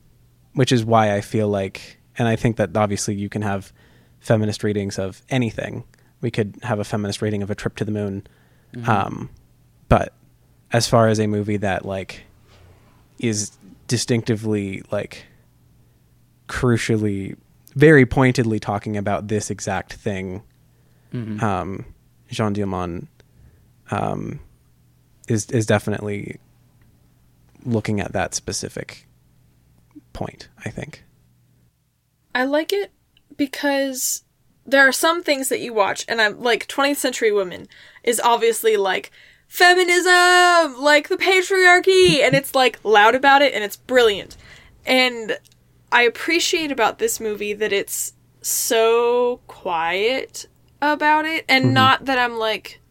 [0.53, 3.71] which is why I feel like, and I think that obviously you can have
[4.19, 5.83] feminist readings of anything.
[6.21, 8.25] We could have a feminist reading of a trip to the moon.
[8.73, 8.88] Mhm.
[8.88, 9.29] Um,
[9.89, 10.13] but
[10.71, 12.23] as far as a movie that like
[13.19, 13.51] is
[13.88, 15.25] distinctively like
[16.47, 17.36] crucially
[17.75, 20.43] very pointedly talking about this exact thing
[21.13, 21.41] Mhm.
[21.41, 21.86] um,
[22.30, 23.08] Jeanne Dielman
[23.91, 24.39] um,
[25.30, 26.38] is is definitely
[27.63, 29.08] looking at that specific
[30.12, 30.49] point.
[30.65, 31.06] I think.
[32.36, 32.91] I like it
[33.38, 34.23] because
[34.65, 37.67] there are some things that you watch, and I'm like 20th Century Women
[38.03, 39.10] is obviously like
[39.47, 44.38] feminism, like the patriarchy, and it's like loud about it and it's brilliant.
[44.86, 45.38] And
[45.91, 50.47] I appreciate about this movie that it's so quiet
[50.81, 51.73] about it, and mm-hmm.
[51.73, 52.81] not that I'm like.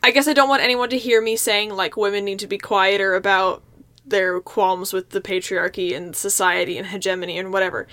[0.00, 2.56] I guess I don't want anyone to hear me saying like women need to be
[2.56, 3.64] quieter about
[4.06, 7.88] their qualms with the patriarchy and society and hegemony and whatever.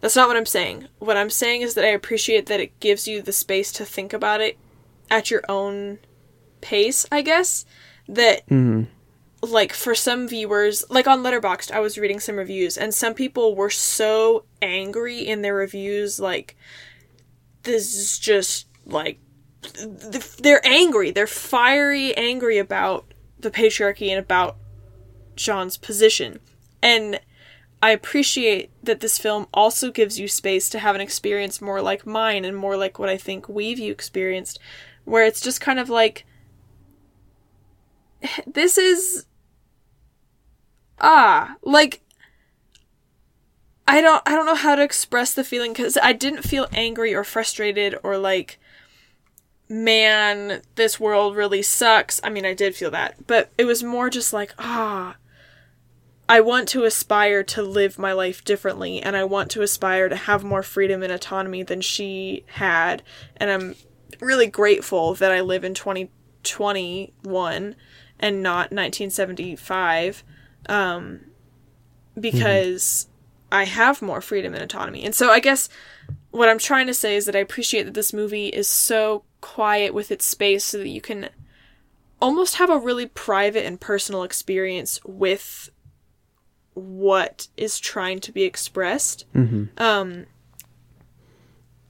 [0.00, 0.88] That's not what I'm saying.
[0.98, 4.12] What I'm saying is that I appreciate that it gives you the space to think
[4.12, 4.58] about it
[5.10, 5.98] at your own
[6.62, 7.66] pace, I guess.
[8.08, 8.84] That mm-hmm.
[9.42, 13.54] like for some viewers, like on Letterboxd, I was reading some reviews and some people
[13.54, 16.56] were so angry in their reviews like
[17.62, 19.18] this is just like
[20.38, 21.10] they're angry.
[21.10, 24.56] They're fiery angry about the patriarchy and about
[25.36, 26.40] Jeanne's position.
[26.82, 27.20] And
[27.82, 32.06] I appreciate that this film also gives you space to have an experience more like
[32.06, 34.58] mine and more like what I think we've you experienced,
[35.04, 36.24] where it's just kind of like
[38.46, 39.26] this is
[41.00, 42.00] ah like
[43.86, 47.14] I don't I don't know how to express the feeling cuz I didn't feel angry
[47.14, 48.58] or frustrated or like
[49.68, 52.20] man this world really sucks.
[52.22, 55.16] I mean I did feel that, but it was more just like ah
[56.28, 60.16] I want to aspire to live my life differently and I want to aspire to
[60.16, 63.02] have more freedom and autonomy than she had
[63.36, 63.74] and I'm
[64.20, 67.74] really grateful that I live in 2021
[68.22, 70.24] and not 1975
[70.70, 71.20] um,
[72.18, 73.08] because
[73.50, 75.04] I have more freedom and autonomy.
[75.04, 75.68] And so I guess
[76.30, 79.92] what I'm trying to say is that I appreciate that this movie is so quiet
[79.92, 81.28] with its space so that you can
[82.20, 85.70] almost have a really private and personal experience with
[86.74, 89.26] what is trying to be expressed.
[89.34, 90.26] Um,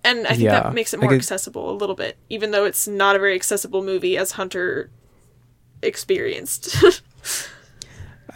[0.04, 2.64] and I think Yeah, that makes it more could- accessible a little bit, even though
[2.64, 4.90] it's not a very accessible movie as Hunter
[5.82, 6.76] experienced.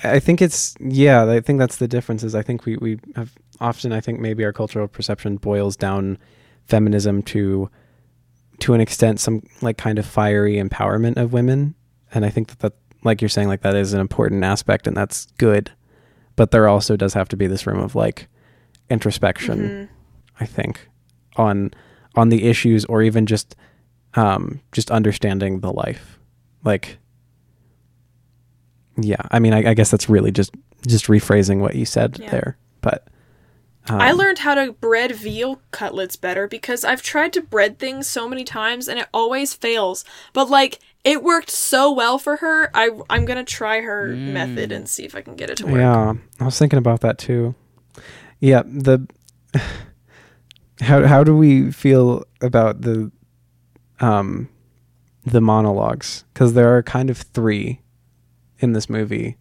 [0.04, 1.30] I think it's yeah.
[1.30, 2.22] I think that's the difference.
[2.22, 3.92] Is I think we we have often.
[3.92, 6.18] I think maybe our cultural perception boils down
[6.66, 7.70] feminism to
[8.60, 11.74] to an extent some like kind of fiery empowerment of women,
[12.12, 14.96] and I think that that like you're saying like that is an important aspect and
[14.96, 15.70] that's good,
[16.34, 18.28] but there also does have to be this room of like
[18.90, 19.88] introspection.
[20.38, 20.88] I think
[21.36, 21.72] on
[22.14, 23.56] on the issues or even just
[24.14, 26.18] um just understanding the life
[26.64, 26.98] like
[28.98, 30.52] yeah i mean i, I guess that's really just
[30.86, 32.30] just rephrasing what you said Yeah.
[32.30, 33.06] there but
[33.88, 38.08] um, I learned how to bread veal cutlets better because I've tried to bread things
[38.08, 40.04] so many times and it always fails.
[40.32, 44.88] But like it worked so well for her, I I'm gonna try her method and
[44.88, 45.76] see if I can get it to work.
[45.76, 47.54] yeah i was thinking about that too
[48.40, 49.06] yeah the
[50.80, 53.10] how how do we feel about the
[54.00, 54.48] um
[55.24, 57.80] the monologues because there are kind of three
[58.60, 59.36] in this movie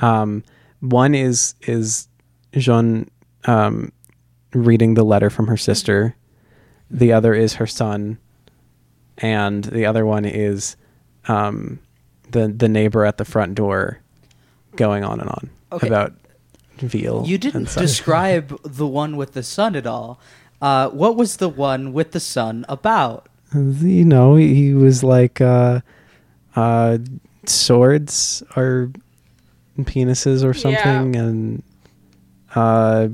[0.00, 0.42] um
[0.80, 2.08] one is is
[2.52, 3.10] Jeanne
[3.46, 3.92] um
[4.52, 6.14] reading the letter from her sister
[6.90, 8.18] the other is her son
[9.18, 10.76] and the other one is
[11.26, 11.78] um
[12.30, 14.00] the the neighbor at the front door
[14.76, 15.86] going on and on Okay.
[15.86, 16.12] about
[16.78, 20.18] veal You didn't describe the one with the son at all.
[20.62, 23.28] Uh, what was the one with the son about?
[23.54, 25.80] you know he he was like uh
[26.56, 26.98] uh
[27.48, 28.90] swords or
[29.78, 31.62] penises or something and
[32.54, 33.08] uh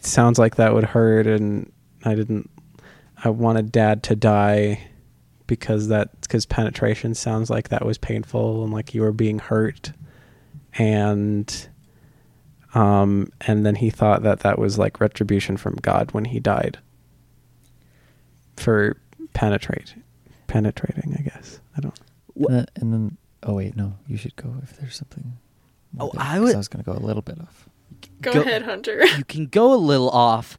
[0.00, 1.70] sounds like that would hurt and
[2.04, 2.50] i didn't
[3.24, 4.78] i wanted dad to die
[5.46, 9.92] because that because penetration sounds like that was painful and like you were being hurt.
[10.78, 11.68] And
[12.74, 16.78] um and then he thought that that was like retribution from god when he died
[18.56, 18.96] for
[19.34, 19.94] penetrate
[20.46, 21.60] penetrating i guess.
[21.76, 21.98] I don't
[22.50, 25.34] Uh, and then, oh wait, no, you should go if there's something.
[26.00, 27.68] Oh, there, I 'cause would- I was gonna go a little bit off.
[28.20, 29.04] Go, Go- ahead, Hunter.
[29.18, 30.58] you can go a little off.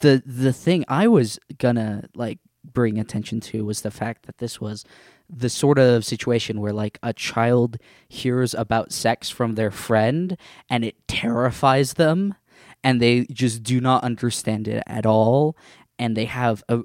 [0.00, 4.60] The the thing I was gonna like bring attention to was the fact that this
[4.60, 4.84] was
[5.28, 7.76] the sort of situation where like a child
[8.08, 10.36] hears about sex from their friend
[10.68, 12.34] and it terrifies them
[12.82, 15.56] and they just do not understand it at all
[15.98, 16.80] and they have a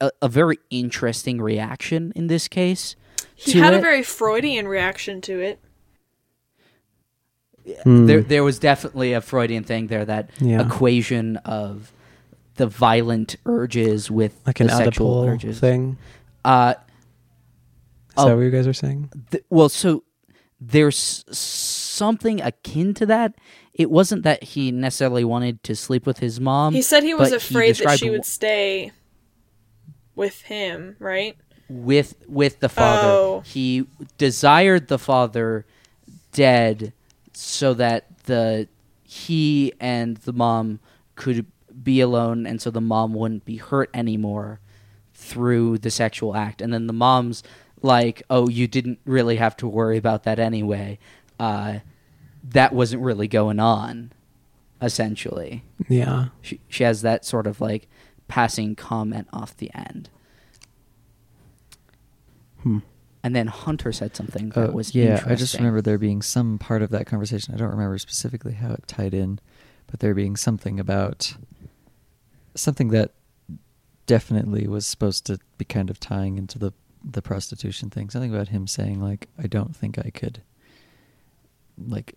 [0.00, 2.94] a, a very interesting reaction in this case.
[3.40, 5.60] He to had a very Freudian reaction to it.
[7.84, 8.06] Hmm.
[8.06, 10.64] there there was definitely a Freudian thing there that Yeah.
[10.66, 11.92] equation of
[12.54, 15.60] the violent urges with like an the sexual Oedipal urges.
[15.60, 15.98] thing
[16.46, 16.84] Uh, is
[18.16, 18.28] Oh.
[18.28, 20.02] that what you guys are saying th- well, so
[20.60, 23.34] there's something akin to that.
[23.74, 26.72] It wasn't that he necessarily wanted to sleep with his mom.
[26.74, 28.92] He said he was but afraid that she wh- would stay
[30.16, 31.36] with him, right?
[31.68, 33.08] With with the father.
[33.08, 33.40] Oh.
[33.44, 35.66] He desired the father
[36.32, 36.92] dead
[37.32, 38.68] so that the
[39.04, 40.80] he and the mom
[41.14, 41.46] could
[41.82, 44.60] be alone and so the mom wouldn't be hurt anymore
[45.14, 46.60] through the sexual act.
[46.60, 47.42] And then the mom's
[47.82, 50.98] like, "Oh, you didn't really have to worry about that anyway.
[51.38, 51.78] Uh,
[52.42, 54.12] that wasn't really going on."
[54.80, 56.26] Essentially, Yeah.
[56.40, 57.88] she she has that sort of like
[58.28, 60.08] passing comment off the end.
[62.62, 62.78] Hmm.
[63.22, 65.32] And then Hunter said something that Uh, was yeah, interesting.
[65.32, 67.52] I just remember there being some part of that conversation.
[67.52, 69.40] I don't remember specifically how it tied in,
[69.88, 71.36] but there being something about
[72.54, 73.12] something that
[74.06, 76.72] definitely was supposed to be kind of tying into the
[77.04, 78.10] the prostitution thing.
[78.10, 80.42] Something about him saying like, "I don't think I could
[81.86, 82.14] like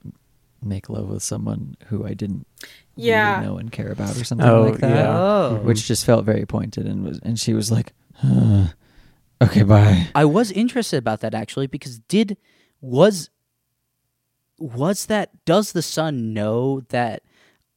[0.64, 2.45] make love with someone who I didn't
[2.95, 3.36] Yeah.
[3.36, 5.18] really know and care about or something Oh, like that." yeah.
[5.20, 5.60] Oh.
[5.64, 7.93] Which just felt very pointed and was and she was like,
[8.24, 8.68] "Uh,
[9.41, 12.37] "Okay, bye." I was interested about that actually because did
[12.79, 13.29] was
[14.59, 17.23] was that does the son know that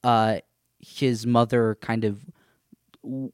[0.02, 0.38] uh
[0.78, 2.20] his mother kind of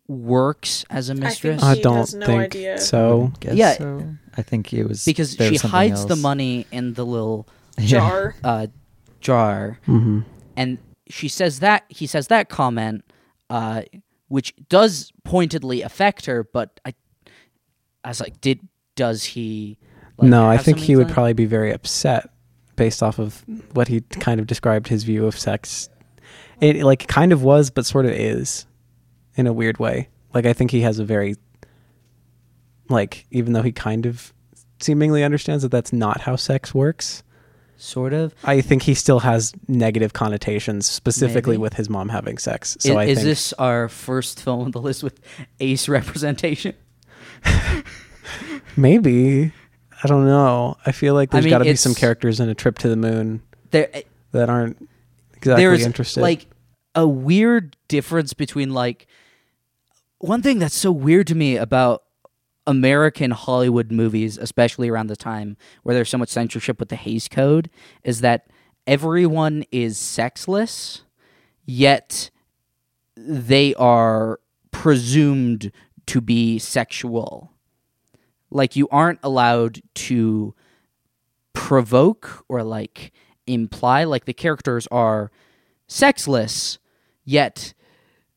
[0.09, 1.63] works as a mistress?
[1.63, 2.79] I He don't no think idea.
[2.79, 3.33] so.
[3.41, 3.75] Guess Yeah.
[3.77, 4.17] so.
[4.37, 8.35] I think it was because she was something hides the money in the little Jar.
[8.45, 8.67] uh,
[9.21, 10.21] jar hmm
[10.57, 10.79] and
[11.09, 13.05] she says that he says that comment
[13.51, 13.83] uh,
[14.29, 16.95] which does pointedly affect her but i
[18.05, 18.61] i was like did
[18.95, 19.79] does he
[20.21, 22.29] like, no, I think he would probably be very upset
[22.77, 23.43] based off of
[23.73, 25.89] what he kind of described his view of sex.
[26.61, 28.67] It like kind of was, but sort of is,
[29.35, 30.09] in a weird way.
[30.35, 31.37] Like I think he has a very,
[32.91, 34.35] like even though he kind of
[34.79, 37.23] seemingly understands that that's not how sex works.
[37.79, 41.63] sort of I think he still has negative connotations, specifically Maybe.
[41.63, 42.77] with his mom having sex.
[42.79, 45.19] So is, I is think this our first film on the list with
[45.61, 46.75] ace representation
[48.77, 49.53] maybe
[50.03, 50.77] I don't know.
[50.87, 52.79] I feel like I there's mean, got to be it's- some characters in a trip
[52.79, 53.89] to the moon there
[54.33, 54.89] that aren't
[55.37, 56.21] exactly there's interested.
[56.21, 56.47] like
[56.95, 59.07] a weird difference between like
[60.19, 62.03] one thing that's so weird to me about
[62.67, 67.27] American Hollywood movies, especially around the time where there's so much censorship with the Hays
[67.27, 67.71] Code,
[68.05, 68.47] is that
[68.87, 71.03] everyone is sexless,
[71.65, 72.31] yet
[73.17, 74.41] they are
[74.73, 75.73] presumed
[76.07, 77.53] to be sexual.
[78.51, 80.55] Like you aren't allowed to
[81.53, 83.13] provoke or like
[83.47, 85.31] imply like the characters are
[85.89, 86.79] sexless
[87.25, 87.75] yet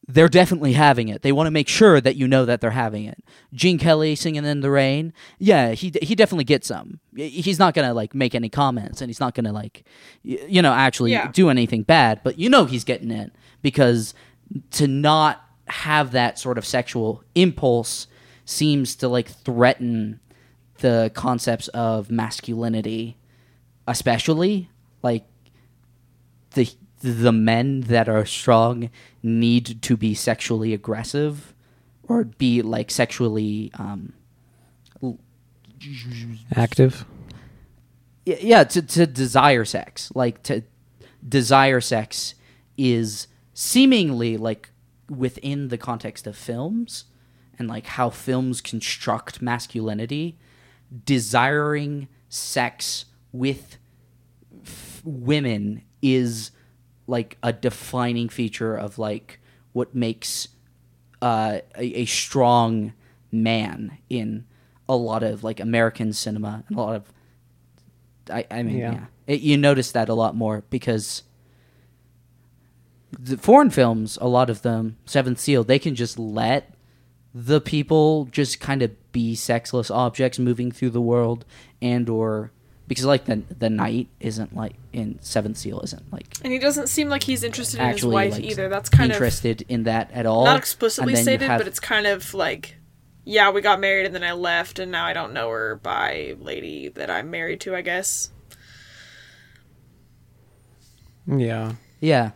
[0.05, 1.21] they're definitely having it.
[1.21, 3.23] They want to make sure that you know that they're having it.
[3.53, 6.99] Gene kelly singing in the rain yeah he he definitely gets some.
[7.15, 9.85] He's not gonna like make any comments and he's not gonna like
[10.23, 11.31] you know actually Yeah.
[11.31, 14.13] do anything bad but you know he's getting it because
[14.71, 18.07] to not have that sort of sexual impulse
[18.45, 20.19] seems to like threaten
[20.79, 23.17] the concepts of masculinity
[23.87, 24.69] especially
[25.01, 25.25] like
[26.51, 26.69] the
[27.01, 28.89] the men that are strong
[29.21, 31.53] need to be sexually aggressive
[32.03, 34.13] or be like sexually um
[36.55, 37.05] active.
[38.25, 40.63] yeah to to desire sex like to
[41.27, 42.35] desire sex
[42.77, 44.69] is seemingly like
[45.09, 47.05] within the context of films
[47.59, 50.37] and like how films construct masculinity
[51.05, 53.77] desiring sex with
[54.65, 56.51] f- women is
[57.07, 59.39] like a defining feature of like
[59.73, 60.49] what makes
[61.21, 62.93] uh, a, a strong
[63.31, 64.45] man in
[64.87, 67.11] a lot of like American cinema and a lot of
[68.29, 69.05] I, I mean, yeah, Yeah.
[69.27, 71.23] It, you notice that a lot more because
[73.17, 76.73] the foreign films, a lot of them, Seventh Seal, they can just let
[77.33, 81.45] the people just kind of be sexless objects moving through the world,
[81.81, 82.51] and or
[82.87, 86.87] because like the the knight isn't like in Seventh Seal isn't like And he doesn't
[86.89, 88.69] seem like he's interested in his wife like either.
[88.69, 90.45] That's kind of interested in that at all.
[90.45, 92.75] not explicitly And then you stated, have- but it's kind of like,
[93.23, 96.35] yeah, we got married and then I left, and now I don't know her by
[96.39, 97.75] lady that I'm married to.
[97.75, 98.29] I guess.
[101.25, 101.73] Yeah.
[101.99, 102.31] Yeah.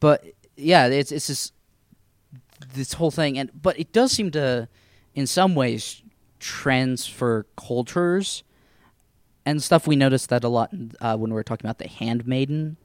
[0.00, 0.24] But
[0.56, 1.52] yeah, it's it's just
[2.74, 4.68] this whole thing, and but it does seem to,
[5.14, 6.02] in some ways,
[6.38, 8.42] transfer cultures
[9.44, 9.86] and stuff.
[9.86, 12.76] We noticed that a lot uh, when we were talking about the Handmaiden,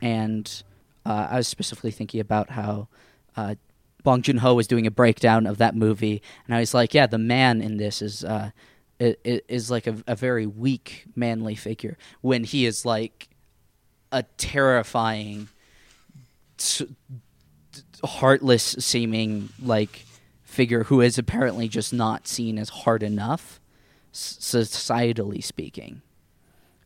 [0.00, 0.62] and
[1.06, 2.88] uh, I was specifically thinking about how
[3.36, 3.54] uh,
[4.02, 7.06] Bong Joon Ho was doing a breakdown of that movie, and I was like, yeah,
[7.06, 8.24] the man in this is.
[8.24, 8.50] Uh,
[9.00, 13.28] is like a, a very weak manly figure when he is like
[14.12, 15.48] a terrifying
[18.04, 20.04] heartless seeming like
[20.42, 23.60] figure who is apparently just not seen as hard enough,
[24.12, 26.02] societally speaking,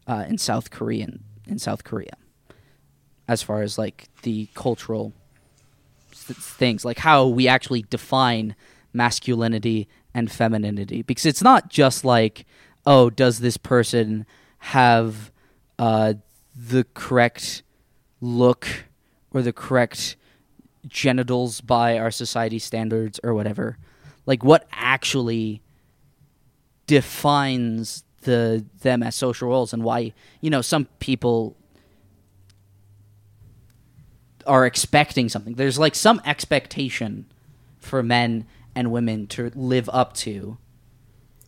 [0.07, 2.17] uh, in South Korean in South Korea,
[3.27, 5.13] as far as like the cultural
[6.13, 8.55] things, like how we actually define
[8.93, 12.45] masculinity and femininity, because it's not just like,
[12.87, 14.27] oh, does this person
[14.59, 15.31] have
[15.79, 16.15] uh,
[16.55, 17.63] the correct
[18.21, 18.67] look
[19.33, 20.17] or the correct
[20.87, 23.77] genitals by our society standards or whatever.
[24.27, 25.63] Like what actually
[26.87, 31.57] defines the them as social roles and why you know some people
[34.47, 35.55] are expecting something.
[35.55, 37.27] There's like some expectation
[37.79, 40.57] for men and women to live up to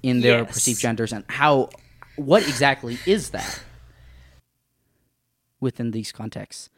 [0.02, 0.52] in their Yes.
[0.52, 1.70] perceived genders and how
[2.16, 3.62] what exactly is that
[5.60, 6.70] within these contexts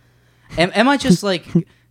[0.59, 1.45] am, am i just like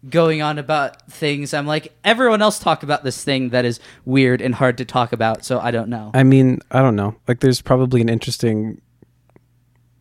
[0.09, 4.41] going on about things i'm like everyone else talk about this thing that is weird
[4.41, 7.15] and hard to talk about so i don't know I mean, I don't know.
[7.27, 8.81] Like, there's probably an interesting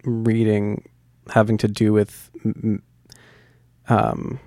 [0.04, 0.88] reading
[1.28, 2.30] having to do with,
[3.88, 4.40] um,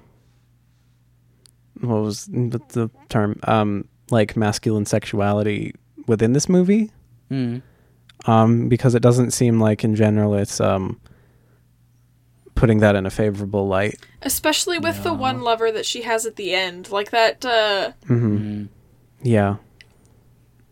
[1.82, 3.40] what was the the term?
[3.44, 5.74] Um, like masculine sexuality
[6.08, 6.92] within this movie.
[7.32, 7.62] Mm.
[8.26, 11.00] Um, because it doesn't seem like in general it's um
[12.64, 14.00] putting that in a favorable light.
[14.22, 16.90] Especially with the one lover that she has at the end.
[16.90, 18.68] Like that uh hmm Mm.
[19.22, 19.58] Yeah,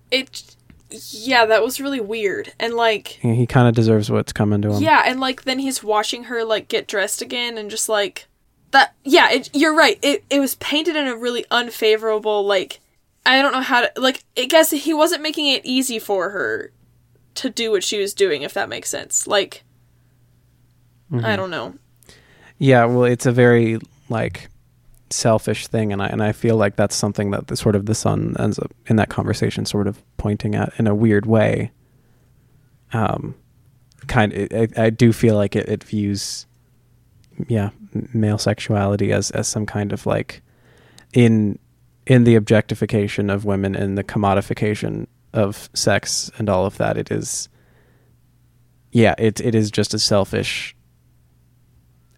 [0.10, 0.56] it
[0.90, 2.54] yeah, that was really weird.
[2.62, 4.82] And like he, he kind of deserves what's coming to him.
[4.82, 8.28] Yeah, and like then he's watching her like get dressed again and just like
[8.72, 10.00] that yeah, it, you're right.
[10.02, 12.80] It it was painted in a really unfavorable like
[13.26, 16.72] I don't know how to like I guess he wasn't making it easy for her
[17.36, 19.28] to do what she was doing if that makes sense.
[19.28, 19.66] Like
[21.12, 21.26] Mm-hmm.
[21.26, 21.74] I don't know.
[22.58, 24.50] Yeah, well, it's a very like
[25.10, 27.96] selfish thing, and I and I feel like that's something that the sort of the
[27.96, 31.72] son ends up in that conversation sort of pointing at in a weird way.
[32.94, 33.36] Um,
[34.08, 36.46] kind I, I do feel like it, it views,
[37.48, 37.72] yeah,
[38.14, 40.42] male sexuality as as some kind of like
[41.14, 41.60] in
[42.06, 46.98] in the objectification of women and the commodification of sex and all of that.
[46.98, 47.50] It is,
[48.92, 50.76] yeah, it it is just a selfish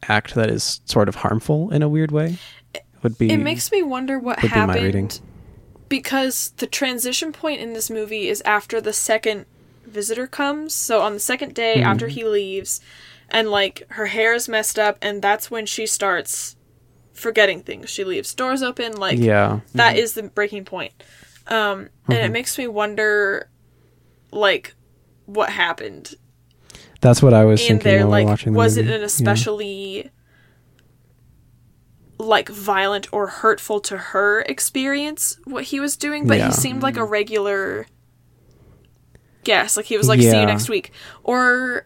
[0.10, 2.38] act that is sort of harmful in a weird way
[3.04, 5.20] would be It makes me wonder what would be happened
[5.89, 9.45] because the transition point in this movie is after the second
[9.86, 10.74] visitor comes.
[10.74, 11.91] So on the second day Mm-hmm.
[11.91, 12.80] after he leaves,
[13.30, 16.56] and like her hair is messed up, and that's when she starts
[17.14, 17.89] forgetting things.
[17.89, 20.93] She leaves doors open, like yeah that is the breaking point.
[21.47, 22.26] Um, and Mm-hmm.
[22.26, 23.49] it makes me wonder,
[24.32, 24.76] like,
[25.26, 26.16] what happened
[27.04, 28.95] that's what i was in thinking while Like, watching was it movie.
[28.95, 29.06] an Yeah.
[29.06, 30.10] especially
[32.20, 36.26] like violent or hurtful to her experience what he was doing?
[36.28, 36.47] But Yeah.
[36.47, 37.86] he seemed like a regular
[39.43, 39.76] guest.
[39.76, 40.91] Like he was like, "See you next week,"
[41.24, 41.86] or.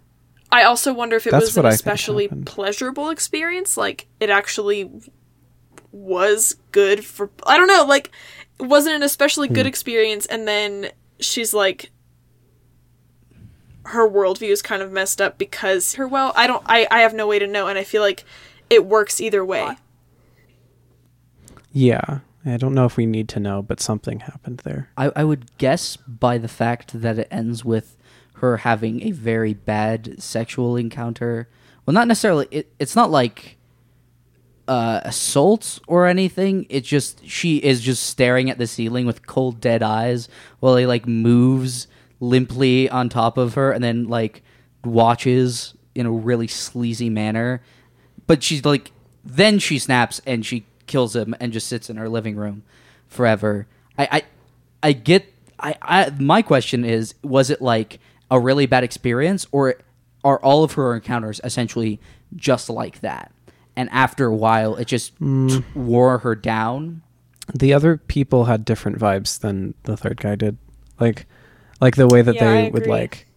[0.49, 3.75] I also wonder if it That's was an I especially pleasurable experience.
[3.75, 4.89] Like it actually
[5.91, 7.29] was good for.
[7.45, 7.83] I don't know.
[7.85, 8.11] Like
[8.59, 9.55] it wasn't an especially Hmm.
[9.55, 11.91] good experience, and then she's like,
[13.87, 16.07] her worldview is kind of messed up because her.
[16.07, 16.63] Well, I don't.
[16.65, 18.23] I I have no way to know, and I feel like
[18.69, 19.77] it works either way.
[21.71, 25.23] yeah i don't know if we need to know but something happened there I, I
[25.25, 27.97] would guess by the fact that it ends with
[28.37, 31.49] her having a very bad sexual encounter.
[31.85, 32.47] Well, not necessarily.
[32.51, 33.57] It, it's not like
[34.67, 36.65] uh, assault or anything.
[36.69, 40.29] It's just she is just staring at the ceiling with cold, dead eyes
[40.59, 41.87] while he like moves
[42.19, 44.41] limply on top of her and then like
[44.83, 47.61] watches in a really sleazy manner.
[48.25, 48.91] But she's like,
[49.23, 52.63] then she snaps and she kills him and just sits in her living room
[53.07, 53.67] forever.
[53.97, 54.23] I, I,
[54.89, 55.33] I get.
[55.59, 57.99] I, I, my question is: Was it like
[58.29, 59.75] a really bad experience, or
[60.23, 61.99] are all of her encounters essentially
[62.35, 63.31] just like that?
[63.75, 65.63] And after a while, it just Mm.
[65.75, 67.01] wore her down.
[67.55, 70.57] the other people had different vibes than the third guy did
[70.99, 71.25] like
[71.81, 73.27] like the way that Yeah, they would like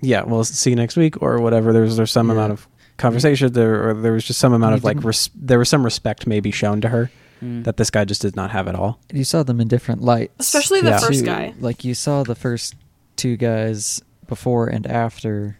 [0.00, 2.34] yeah well see you next week or whatever there's there's some Yeah.
[2.34, 5.58] amount of conversation there or there was just some amount You of like res- there
[5.58, 7.10] was some respect maybe shown to her
[7.42, 7.64] Mm.
[7.64, 10.32] that this guy just did not have at all You saw them in different lights.
[10.38, 10.98] Especially the Yeah.
[10.98, 11.52] first Two- guy.
[11.60, 12.76] Like you saw the first
[13.16, 15.58] two guys before and after,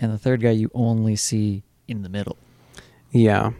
[0.00, 2.36] and the third guy you only see in the middle.
[3.12, 3.52] yeah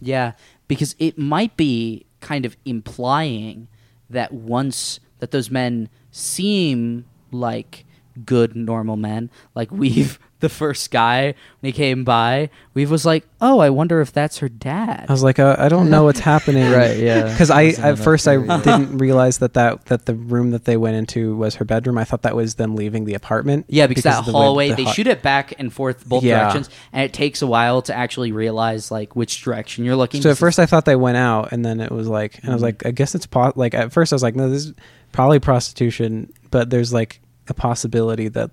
[0.00, 0.32] Yeah,
[0.68, 3.66] because it might be kind of implying
[4.08, 7.84] that once that those men seem like
[8.24, 11.24] good normal men, like we've the first guy
[11.60, 15.12] when he came by, we was like, "Oh, I wonder if that's her dad." I
[15.12, 16.70] was like, uh, I don't know what's happening.
[16.70, 17.22] Right, yeah.
[17.30, 18.58] Because I at enough first I theory.
[18.62, 21.96] didn't realize that, that that the room that they went into was her bedroom.
[21.96, 23.64] I thought that was them leaving the apartment.
[23.68, 26.40] Yeah, because, that the hallway, the they ho- shoot it back and forth both Yeah.
[26.40, 30.20] directions, and it takes a while to actually realize like which direction you're looking.
[30.20, 32.54] So at first I thought they went out, and then it was like, and I
[32.54, 34.74] was like, I guess it's po-, like at first I was like, no, this is
[35.14, 38.50] probably prostitution, but there's like a possibility that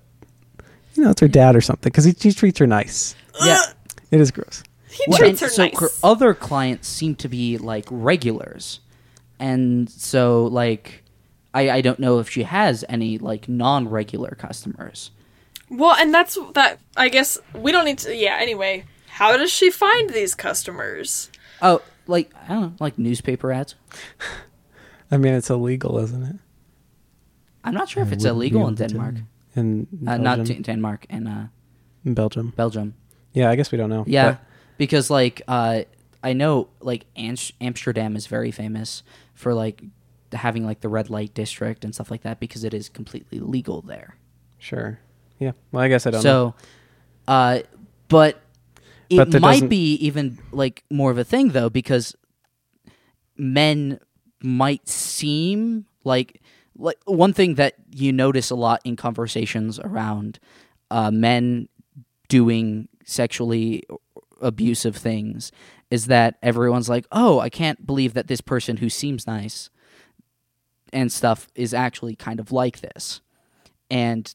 [0.94, 3.14] you know it's her dad or something because he, he treats her nice.
[3.44, 3.60] yeah.
[3.66, 3.72] Uh,
[4.10, 4.62] it is gross.
[4.90, 5.78] He Well, treats her so nice.
[5.80, 8.80] her other clients seem to be like regulars,
[9.38, 11.02] and so like
[11.54, 15.10] I I don't know if she has any like non-regular customers.
[15.70, 16.78] well, and that's that.
[16.96, 18.14] I guess we don't need to.
[18.14, 18.38] Yeah.
[18.40, 21.30] Anyway, how does she find these customers?
[21.62, 23.74] Oh, like I don't know, like newspaper ads.
[25.10, 26.36] I mean, it's illegal, isn't it?
[27.64, 29.14] I'm not sure if it's illegal in Denmark.
[29.54, 31.46] In Uh, not D- Denmark and uh,
[32.04, 32.52] in Belgium.
[32.56, 32.94] Belgium.
[33.34, 34.04] Yeah, I guess we don't know.
[34.06, 34.40] Yeah, but-
[34.78, 35.82] because like uh,
[36.24, 39.02] I know like Ams- Amsterdam is very famous
[39.34, 39.82] for like
[40.32, 43.82] having like the red light district and stuff like that because it is completely legal
[43.82, 44.16] there.
[44.58, 44.98] sure.
[45.38, 45.52] Yeah.
[45.72, 46.30] Well, I guess I don't know.
[46.30, 46.54] So,
[47.28, 47.58] uh,
[48.08, 48.36] but
[49.10, 52.16] it But might be even like more of a thing though because
[53.36, 53.98] men
[54.42, 56.40] might seem like
[56.76, 60.38] like one thing that you notice a lot in conversations around
[60.90, 61.68] uh, men
[62.28, 63.82] doing sexually
[64.40, 65.52] abusive things
[65.90, 69.70] is that everyone's like, "Oh, I can't believe that this person who seems nice
[70.92, 73.20] and stuff is actually kind of like this."
[73.90, 74.34] And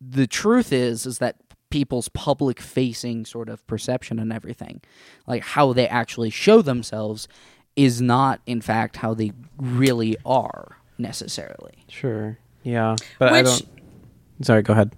[0.00, 1.36] the truth is is that
[1.70, 4.80] people's public facing sort of perception and everything,
[5.26, 7.26] like how they actually show themselves
[7.74, 11.84] is not in fact how they really are necessarily.
[11.88, 12.38] Sure.
[12.62, 12.96] Yeah.
[13.18, 13.68] But I don't.
[14.42, 14.62] Sorry.
[14.62, 14.94] Go ahead.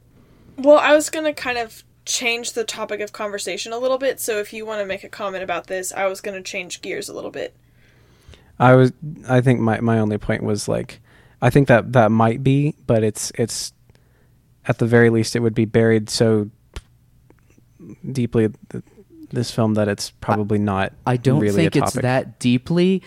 [0.56, 4.20] Well, I was gonna kind of change the topic of conversation a little bit.
[4.20, 7.08] So if you want to make a comment about this, I was gonna change gears
[7.08, 7.54] a little bit.
[8.58, 8.92] I was.
[9.28, 11.00] I think my my only point was like,
[11.42, 13.72] I think that that might be, but it's it's,
[14.66, 16.50] at the very least, it would be buried so
[18.10, 18.84] deeply th-
[19.30, 20.92] this film that it's probably not.
[21.04, 23.02] I don't really think a it's that deeply.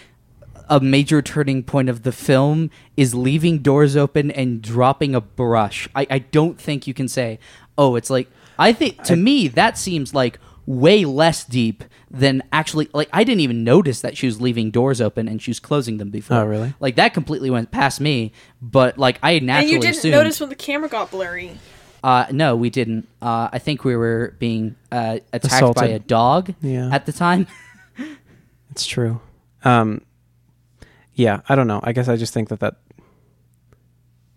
[0.70, 5.90] A major turning point of the film is leaving doors open and dropping a brush.
[5.96, 7.40] I, I don't think you can say,
[7.78, 8.28] oh, it's like.
[8.58, 12.90] I think, to me, that seems like way less deep than actually.
[12.94, 15.98] Like, I didn't even notice that she was leaving doors open and she was closing
[15.98, 16.38] them before.
[16.38, 16.74] Oh, really?
[16.82, 20.12] Like, that completely went past me, but, like, I naturally and you didn't assumed.
[20.12, 21.58] notice when the camera got blurry.
[22.04, 23.08] Uh, no, we didn't.
[23.22, 26.90] Uh, I think we were being uh, attacked by a dog Yeah.
[26.94, 27.48] at the time.
[28.72, 29.20] It's true.
[29.64, 30.02] Um,
[31.20, 31.82] yeah, I don't know.
[31.84, 32.76] I guess I just think that that.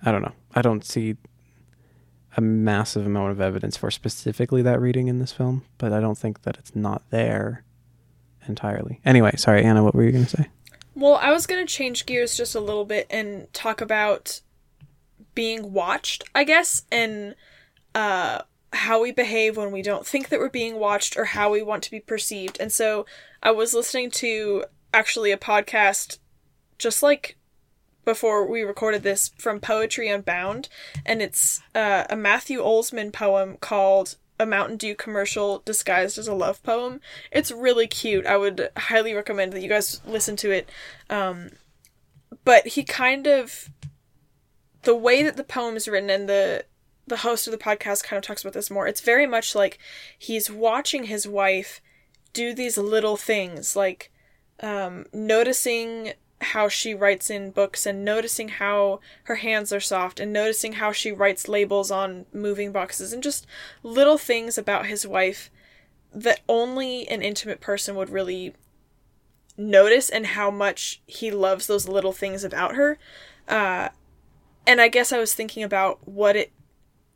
[0.04, 0.32] I don't know.
[0.52, 1.16] I don't see
[2.36, 6.18] a massive amount of evidence for specifically that reading in this film, but I don't
[6.18, 7.64] think that it's not there
[8.48, 9.00] entirely.
[9.04, 9.84] Anyway, sorry, Anna.
[9.84, 10.48] What were you going to say?
[10.96, 14.40] Well, I was going to change gears just a little bit and talk about
[15.36, 17.36] being watched, I guess, and
[17.94, 21.62] uh, how we behave when we don't think that we're being watched or how we
[21.62, 22.56] want to be perceived.
[22.58, 23.06] And so
[23.40, 26.18] I was listening to actually a podcast
[26.82, 27.36] just like
[28.04, 30.68] before we recorded this from Poetry Unbound,
[31.06, 36.34] and it's uh, a Matthew Olzmann poem called A Mountain Dew Commercial Disguised as a
[36.34, 37.00] Love Poem.
[37.30, 38.26] It's really cute.
[38.26, 40.68] I would highly recommend that you guys listen to it.
[41.08, 41.50] Um,
[42.44, 43.70] but he kind of
[44.82, 46.64] the way that the poem is written and the
[47.06, 48.86] the host of the podcast kind of talks about this more.
[48.88, 49.78] It's very much like
[50.18, 51.80] he's watching his wife
[52.32, 54.10] do these little things like
[54.60, 60.32] um, noticing how she writes in books and noticing how her hands are soft and
[60.32, 63.46] noticing how she writes labels on moving boxes and just
[63.82, 65.50] little things about his wife
[66.14, 68.54] that only an intimate person would really
[69.56, 72.98] notice and how much he loves those little things about her.
[73.48, 73.88] Uh,
[74.66, 76.52] and I guess I was thinking about what it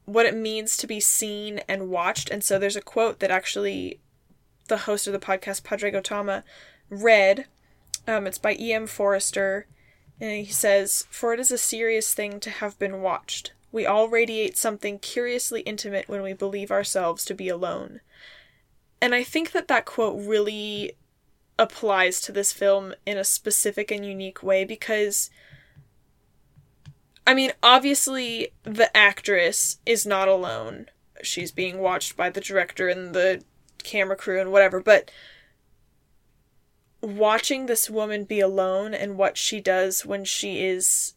[0.04, 2.30] what it means to be seen and watched.
[2.30, 3.98] And so there's a quote that actually
[4.68, 6.42] the host of the podcast, Pádraig Ó Tuama,
[6.88, 7.46] read.
[8.06, 8.86] Um, it's by E.M.
[8.86, 9.66] Forster,
[10.20, 13.52] and he says, For it is a serious thing to have been watched.
[13.72, 18.00] We all radiate something curiously intimate when we believe ourselves to be alone.
[19.00, 20.92] And I think that that quote really
[21.58, 25.30] applies to this film in a specific and unique way because
[27.26, 30.86] I mean, obviously the actress is not alone.
[31.22, 33.42] She's being watched by the director and the
[33.82, 35.10] camera crew and whatever, but
[37.02, 41.14] watching this woman be alone and what she does when she is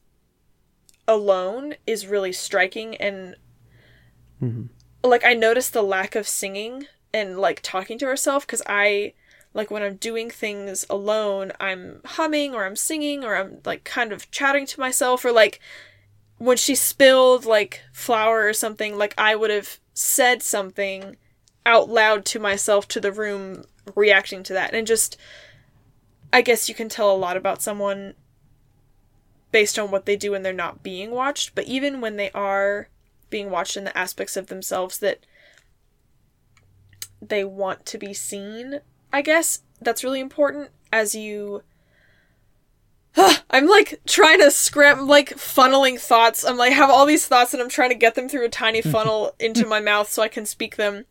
[1.08, 3.36] alone is really striking and
[4.42, 4.66] mm-hmm.
[5.04, 9.14] like I noticed the lack of singing and like talking to herself because I
[9.54, 14.12] like when I'm doing things alone, I'm humming or I'm singing or I'm like kind
[14.12, 15.60] of chatting to myself or like
[16.38, 21.18] when she spilled like flour or something, like I would have said something
[21.66, 23.64] out loud to myself to the room
[23.96, 24.74] reacting to that.
[24.74, 25.18] And just
[26.32, 28.14] I guess you can tell a lot about someone
[29.52, 32.90] based on what they do when they're not being watched, but even when they are
[33.30, 35.26] being watched in the aspects of themselves that
[37.22, 41.64] they want to be seen, I guess that's really important as you
[43.50, 46.46] I'm like trying to scram like funneling thoughts.
[46.46, 48.82] I'm like have all these thoughts and I'm trying to get them through a tiny
[48.84, 51.06] funnel into my mouth so I can speak them.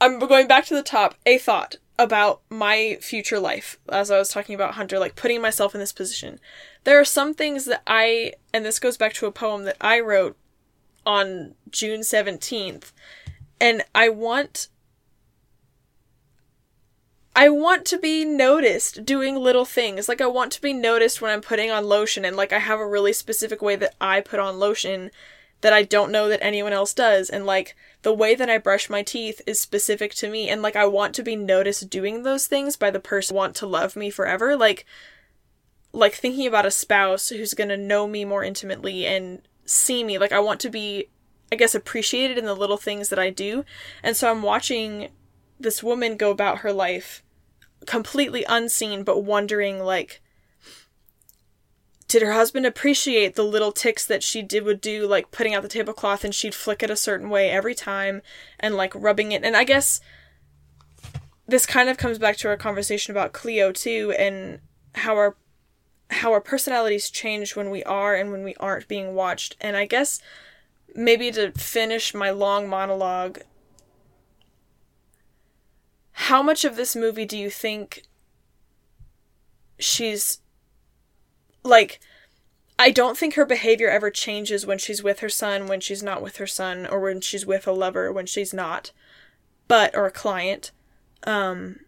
[0.00, 1.14] I'm going back to the top.
[1.24, 5.74] A thought about my future life as I was talking about Hunter like putting myself
[5.74, 6.38] in this position.
[6.84, 10.00] There are some things that I and this goes back to a poem that I
[10.00, 10.36] wrote
[11.04, 12.92] on June 17th
[13.60, 14.68] and I want
[17.34, 20.08] I want to be noticed doing little things.
[20.08, 22.80] Like I want to be noticed when I'm putting on lotion and like I have
[22.80, 25.10] a really specific way that I put on lotion
[25.60, 28.90] that I don't know that anyone else does and like the way that I brush
[28.90, 32.46] my teeth is specific to me and like I want to be noticed doing those
[32.46, 34.56] things by the person want to love me forever.
[34.56, 34.84] Like
[35.92, 40.18] like thinking about a spouse who's to know me more intimately and see me.
[40.18, 41.08] Like I want to be
[41.50, 43.64] I guess appreciated in the little things that I do.
[44.02, 45.08] And so I'm watching
[45.58, 47.22] this woman go about her life
[47.86, 50.20] completely unseen but wondering like
[52.08, 55.62] did her husband appreciate the little ticks that she did would do like putting out
[55.62, 58.22] the tablecloth and she'd flick it a certain way every time
[58.60, 59.44] and like rubbing it?
[59.44, 60.00] And i guess
[61.48, 64.60] this kind of comes back to our conversation about cleo too and
[64.94, 65.36] how our
[66.10, 69.56] how our personalities change when we are and when we aren't being watched.
[69.60, 70.20] And i guess
[70.94, 73.40] maybe to finish my long monologue
[76.12, 78.04] how much of this movie do you think
[79.78, 80.40] she's
[81.66, 82.00] like
[82.78, 86.22] I don't think her behavior ever changes when she's with her son, when she's not
[86.22, 88.92] with her son, or when she's with a lover, when she's not,
[89.68, 90.72] but or a client.
[91.24, 91.80] Um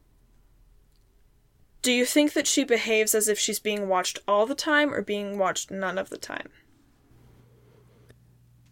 [1.81, 5.01] do you think that she behaves as if she's being watched all the time or
[5.01, 6.49] being watched none of the time?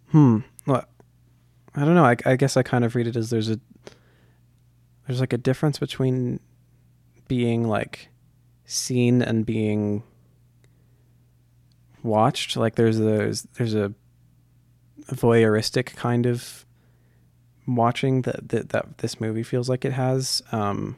[0.08, 0.38] Hmm.
[0.66, 0.84] Well,
[1.74, 2.04] I don't know.
[2.04, 3.60] I, I guess I kind of read it as there's a
[5.06, 6.40] there's like a difference between
[7.28, 8.08] being like
[8.64, 10.02] seen and being
[12.06, 13.92] watched like there's a there's a
[15.10, 16.64] voyeuristic kind of
[17.66, 20.96] watching that that, that this movie feels like it has um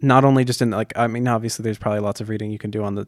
[0.00, 2.70] not only just in like i mean obviously there's probably lots of reading you can
[2.70, 3.06] do on the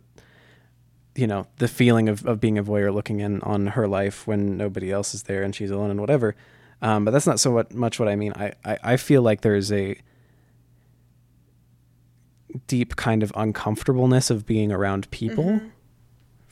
[1.14, 4.56] you know the feeling of, of being a voyeur looking in on her life when
[4.56, 6.34] nobody else is there and she's alone and whatever
[6.82, 8.32] um, but that's not so much what I mean.
[8.34, 9.96] I, I, I feel like there's a
[12.66, 15.68] deep kind of uncomfortableness of being around people mm-hmm.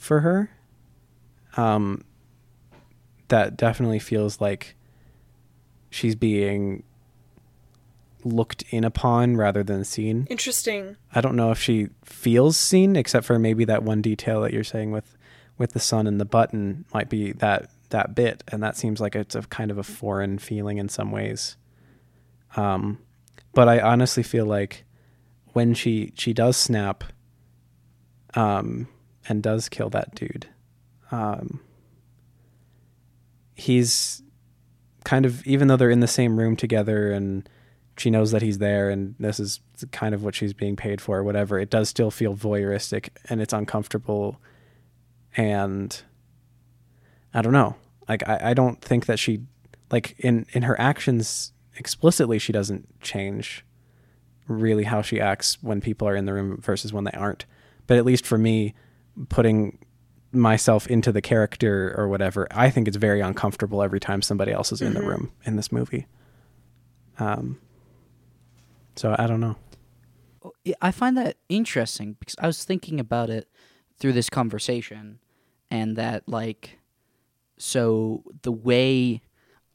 [0.00, 0.50] For her.
[1.58, 2.02] Um,
[3.28, 4.74] that definitely feels like
[5.90, 6.82] she's being
[8.24, 10.26] looked in upon rather than seen.
[10.30, 10.96] Interesting.
[11.14, 14.64] I don't know if she feels seen, except for maybe that one detail that you're
[14.64, 15.16] saying with
[15.58, 19.14] with the sun and the button might be that that bit, and that seems like
[19.14, 21.56] it's a kind of a foreign feeling in some ways.
[22.56, 22.98] Um,
[23.52, 24.84] but I honestly feel like
[25.52, 27.04] when she she does snap,
[28.34, 28.88] um,
[29.28, 30.48] and does kill that dude,
[31.10, 31.60] um,
[33.54, 34.22] he's
[35.04, 37.48] kind of even though they're in the same room together and
[37.96, 39.60] she knows that he's there and this is
[39.92, 43.40] kind of what she's being paid for or whatever it does still feel voyeuristic and
[43.40, 44.40] it's uncomfortable
[45.36, 46.02] and
[47.32, 47.76] I don't know.
[48.08, 49.42] Like I, I don't think that she
[49.90, 53.64] like in in her actions explicitly she doesn't change
[54.48, 57.46] really how she acts when people are in the room versus when they aren't.
[57.86, 58.74] But at least for me,
[59.28, 59.78] putting
[60.32, 64.72] myself into the character or whatever, I think it's very uncomfortable every time somebody else
[64.72, 65.02] is in mm-hmm.
[65.02, 66.06] the room in this movie.
[67.18, 67.60] Um,
[68.96, 69.56] so I don't know.
[70.80, 73.48] I find that interesting because I was thinking about it
[73.98, 75.18] through this conversation,
[75.70, 76.78] and that like
[77.58, 79.20] so the way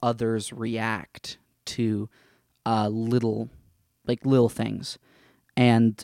[0.02, 2.10] others react to
[2.66, 3.50] uh, little
[4.08, 4.98] like little things
[5.56, 6.04] and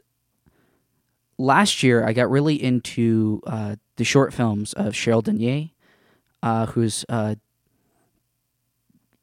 [1.41, 5.71] last year i got really into uh, the short films of cheryl Dunye
[6.43, 7.37] uh, who's a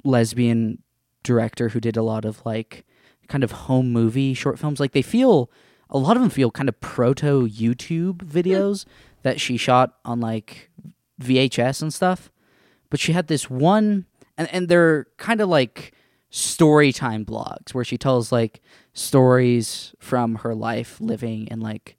[0.04, 0.82] lesbian
[1.22, 2.84] director who did a lot of like
[3.28, 4.80] kind of home movie short films.
[4.80, 5.50] Like they feel
[5.90, 8.84] a lot of them feel kind of proto youtube videos
[9.22, 10.70] that she shot on like
[11.20, 12.30] vhs and stuff.
[12.90, 14.06] But she had this one
[14.36, 15.92] and and they're kind of like
[16.30, 18.60] story time blogs where she tells like
[18.92, 21.97] stories from her life living in like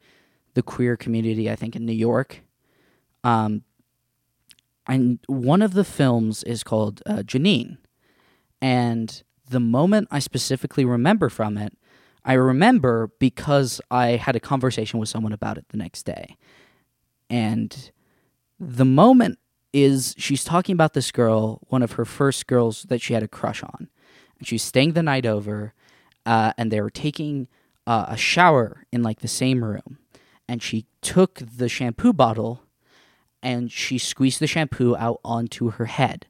[0.60, 1.49] the queer community.
[1.49, 2.41] I think in New York.
[3.24, 3.64] Um,
[4.86, 7.78] and one of the films is called uh, Janine,
[8.62, 11.72] and the moment I specifically remember from it,
[12.26, 16.36] I remember because I had a conversation with someone about it the next day,
[17.30, 17.91] and
[18.60, 19.39] the moment
[19.72, 23.28] is she's talking about this girl, one of her first girls that she had a
[23.28, 23.88] crush on,
[24.38, 25.74] and she's staying the night over,
[26.26, 27.47] uh, and they were taking
[27.86, 29.99] uh, a shower in like the same room,
[30.50, 32.64] and she took the shampoo bottle
[33.41, 36.26] and she squeezed the shampoo out onto her head.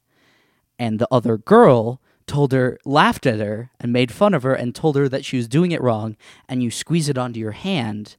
[0.78, 4.74] And the other girl told her, laughed at her, and made fun of her, and
[4.74, 6.16] told her that she was doing it wrong.
[6.48, 8.16] And you squeeze it onto your hand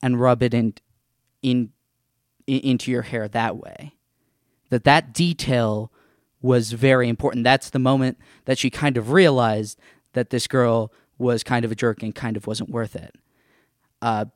[0.00, 0.74] and rub it in,
[1.42, 1.72] in,
[2.46, 3.94] in into your hair that way.
[4.70, 5.92] That that detail
[6.40, 7.42] was very important.
[7.42, 9.78] That's the moment that she kind of realized
[10.12, 13.16] that this girl was kind of a jerk and kind of wasn't worth it.
[14.00, 14.26] Uh,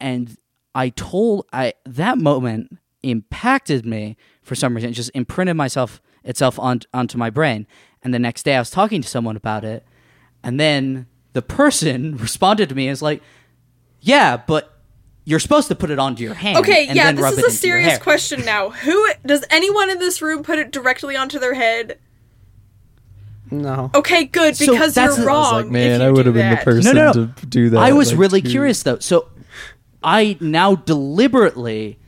[0.00, 0.36] and
[0.74, 4.90] I told I that moment impacted me for some reason.
[4.90, 7.66] It just imprinted myself itself on, onto my brain.
[8.02, 9.84] And the next day I was talking to someone about it,
[10.42, 13.22] and then the person responded to me and was like,
[14.00, 14.72] "Yeah, but
[15.24, 17.44] you're supposed to put it onto your hand." Okay, and yeah, then this rub is
[17.44, 18.70] a serious question now.
[18.84, 21.98] Who does anyone in this room put it directly onto their head?
[23.50, 23.90] No.
[23.94, 25.36] Okay, good So because that's you're the- wrong.
[25.38, 27.32] I was like, if man, you I would have been the person No, no, no.
[27.32, 27.78] to do that.
[27.78, 28.50] I was like, really too.
[28.50, 28.98] curious though.
[28.98, 29.28] So
[30.06, 31.98] I now deliberately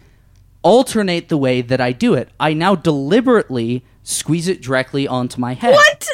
[0.62, 2.30] alternate the way that I do it.
[2.38, 5.72] I now deliberately squeeze it directly onto my head.
[5.74, 6.09] What?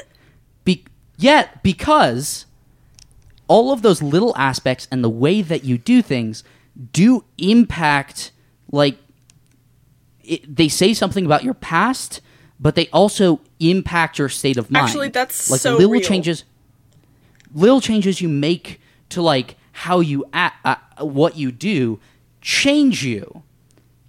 [0.64, 0.84] Be-
[1.18, 2.46] yet because
[3.46, 6.42] all of those little aspects and the way that you do things
[6.92, 8.32] do impact
[8.72, 8.96] like
[10.22, 12.20] it, they say something about your past
[12.58, 16.00] but they also impact your state of mind Actually, that's like so little real.
[16.00, 16.44] changes
[17.54, 18.80] little changes you make
[19.10, 22.00] to like how you act uh, what you do
[22.40, 23.42] change you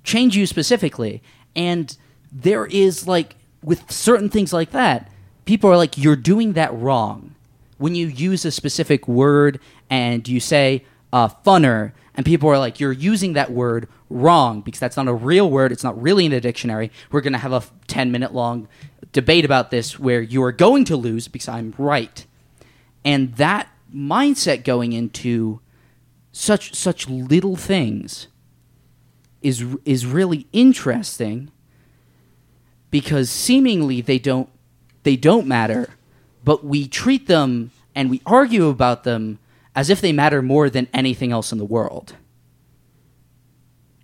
[0.05, 1.21] change you specifically.
[1.55, 1.97] And
[2.31, 5.11] there is like with certain things like that
[5.45, 7.35] people are like you're doing that wrong.
[7.77, 9.59] When you use a specific word
[9.89, 14.79] and you say uh, funner and people are like you're using that word wrong because
[14.79, 16.91] that's not a real word it's not really in a dictionary.
[17.11, 18.67] We're going to have a 10 minute long
[19.11, 22.25] debate about this where you are going to lose because i'm right.
[23.03, 25.61] And that mindset going into
[26.37, 28.27] such such little things
[29.41, 31.49] is is really interesting
[32.91, 34.49] because seemingly they don't
[35.03, 35.87] they don't matter
[36.43, 39.39] but we treat them and we argue about them
[39.75, 42.15] as if they matter more than anything else in the world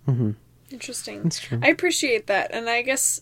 [0.08, 0.30] mm-hmm.
[0.72, 1.22] Interesting.
[1.22, 1.60] That's true.
[1.62, 3.20] I appreciate that, and I guess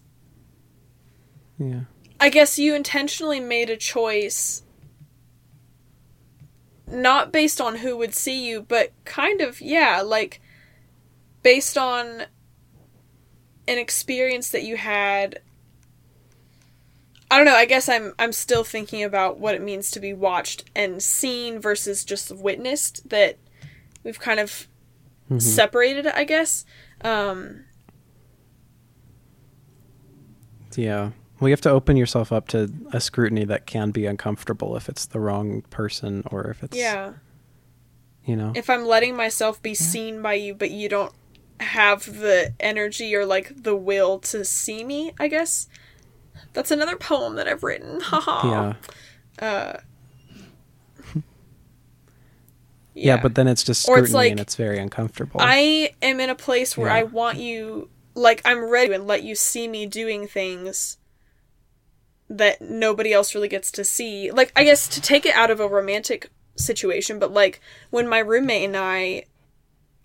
[1.59, 1.81] Yeah.
[2.21, 4.63] I guess you intentionally made a choice
[6.91, 10.41] not based on who would see you, but kind of, yeah, like
[11.43, 12.25] based on
[13.69, 15.41] an experience that you had.
[17.31, 20.13] I don't know, I guess I'm I'm still thinking about what it means to be
[20.13, 23.39] watched and seen versus just witnessed that
[24.03, 24.67] we've kind of
[25.39, 26.65] separated, I guess.
[27.03, 27.67] Um
[30.75, 31.11] Yeah.
[31.41, 34.91] Well, you have to open yourself up to a scrutiny that can be uncomfortable if
[34.91, 37.15] it's the wrong person or if it's yeah.
[38.27, 38.53] you know.
[38.55, 41.15] if I'm letting myself be seen by you, but you don't
[41.61, 45.67] have the energy or like the will to see me, I guess.
[46.53, 48.01] That's another poem that I've written.
[48.03, 48.75] Haha.
[49.41, 49.47] yeah.
[49.47, 49.81] Uh,
[52.95, 53.17] yeah.
[53.17, 55.41] but then it's just scrutiny it's like, and it's very uncomfortable.
[55.43, 56.97] I am in a place where Yeah.
[56.97, 60.99] I want you, like, I'm ready and let you see me doing things
[62.31, 64.31] that nobody else really gets to see.
[64.31, 67.61] Like, I guess to take it out of a romantic situation, but like
[67.91, 69.25] when my roommate and I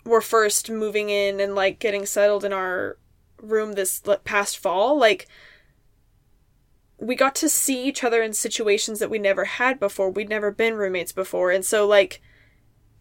[0.04, 2.98] were first moving in and like getting settled in our
[3.40, 5.28] room this past fall, like,
[6.98, 10.10] we got to see each other in situations that we never had before.
[10.10, 11.50] We'd never been roommates before.
[11.50, 12.22] And so, like,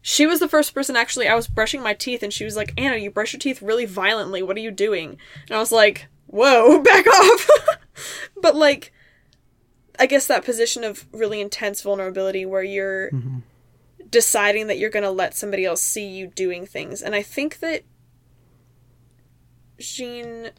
[0.02, 1.28] she was the first person actually.
[1.28, 3.86] I was brushing my teeth and she was like, Anna, you brush your teeth really
[3.86, 4.44] violently.
[4.44, 5.18] What are you doing?
[5.48, 7.50] And I was like, whoa, back off.
[8.42, 8.92] but, like,
[10.00, 13.40] I guess that position of really intense vulnerability where you're mm-hmm.
[14.10, 17.02] deciding that you're going to let somebody else see you doing things.
[17.02, 17.84] And I think that
[19.80, 20.52] Jeanne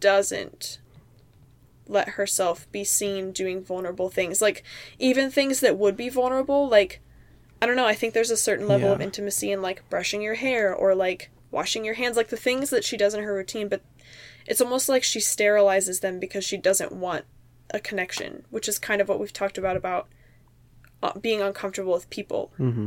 [0.00, 0.80] doesn't
[1.86, 4.40] let herself be seen doing vulnerable things.
[4.40, 4.62] Like,
[4.98, 7.00] even things that would be vulnerable, like,
[7.60, 8.94] I don't know, I think there's a certain level Yeah.
[8.94, 12.70] of intimacy in, like, brushing your hair or, like, washing your hands, like the things
[12.70, 13.82] that she does in her routine, but
[14.46, 17.24] it's almost like she sterilizes them because she doesn't want
[17.72, 20.08] a connection, which is kind of what we've talked about about
[21.02, 22.52] uh, being uncomfortable with people.
[22.58, 22.86] Mm-hmm.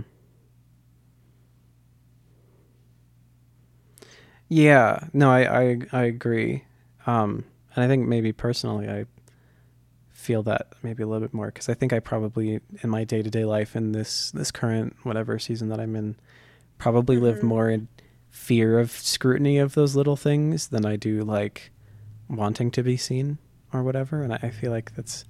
[4.50, 6.64] Yeah, no, I I, I agree,
[7.08, 7.44] um,
[7.76, 9.06] and I think maybe personally I
[10.12, 13.22] feel that maybe a little bit more because I think I probably in my day
[13.22, 16.16] to day life in this this current whatever season that I'm in
[16.78, 17.44] probably live Mhm.
[17.44, 17.88] more in
[18.30, 21.72] fear of scrutiny of those little things than I do like
[22.30, 23.38] wanting to be seen
[23.74, 25.26] or whatever, and I, I feel like that's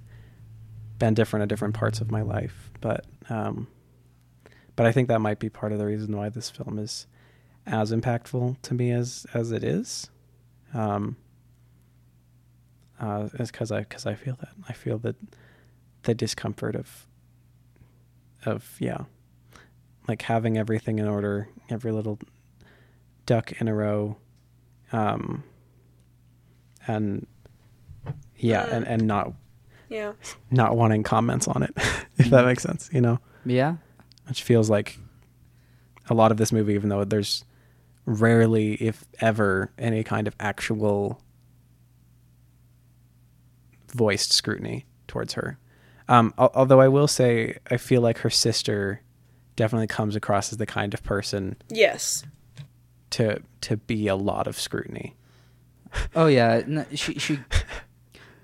[0.98, 3.66] been different at different parts of my life, but um,
[4.76, 7.06] but I think that might be part of the reason why this film is
[7.66, 10.10] as impactful to me as as it is.
[10.72, 11.16] Um,
[13.00, 15.16] uh, is because I because I feel that I feel that
[16.02, 17.06] the discomfort of
[18.44, 19.04] of yeah,
[20.08, 22.18] like having everything in order, every little
[23.26, 24.16] duck in a row,
[24.92, 25.44] um,
[26.86, 27.26] and
[28.36, 29.32] yeah, and and not
[29.88, 30.12] Yeah.
[30.50, 31.72] not wanting comments on it,
[32.16, 32.46] if that Mhm.
[32.46, 33.76] makes sense, you know Yeah.
[34.28, 34.98] which feels like
[36.10, 37.44] a lot of this movie, even though there's
[38.06, 41.20] rarely, if ever, any kind of actual
[43.94, 45.58] voiced scrutiny towards her.
[46.08, 49.00] Um, although I will say, I feel like her sister
[49.56, 52.24] definitely comes across as the kind of person Yes.
[53.10, 55.14] to to be a lot of scrutiny.
[56.14, 57.38] Oh yeah, n- she she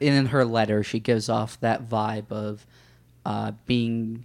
[0.00, 2.66] in her letter she gives off that vibe of
[3.26, 4.24] uh, being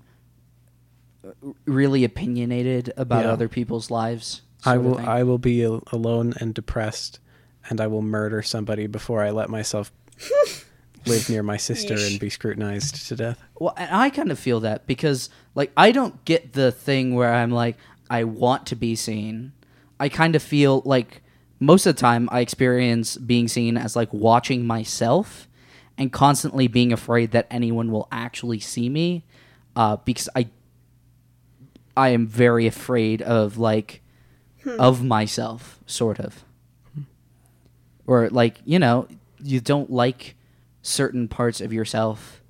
[1.65, 3.31] really opinionated about Yeah.
[3.31, 4.41] other people's lives.
[4.63, 4.97] I will.
[4.99, 7.19] I will be al- alone and depressed,
[7.69, 9.91] and I will murder somebody before I let myself
[11.05, 13.39] live near my sister and be scrutinized to death.
[13.59, 17.31] Well, and I kind of feel that because like I don't get the thing where
[17.33, 17.77] I'm like
[18.09, 19.51] I want to be seen.
[19.99, 21.21] I kind of feel like
[21.59, 25.47] most of the time I experience being seen as like watching myself
[25.97, 29.23] and constantly being afraid that anyone will actually see me
[29.75, 30.47] uh, because I
[31.97, 34.01] I am very afraid of like
[34.79, 36.43] of myself sort of.
[38.07, 39.07] Or like you know
[39.41, 40.35] you don't like
[40.81, 42.41] certain parts of yourself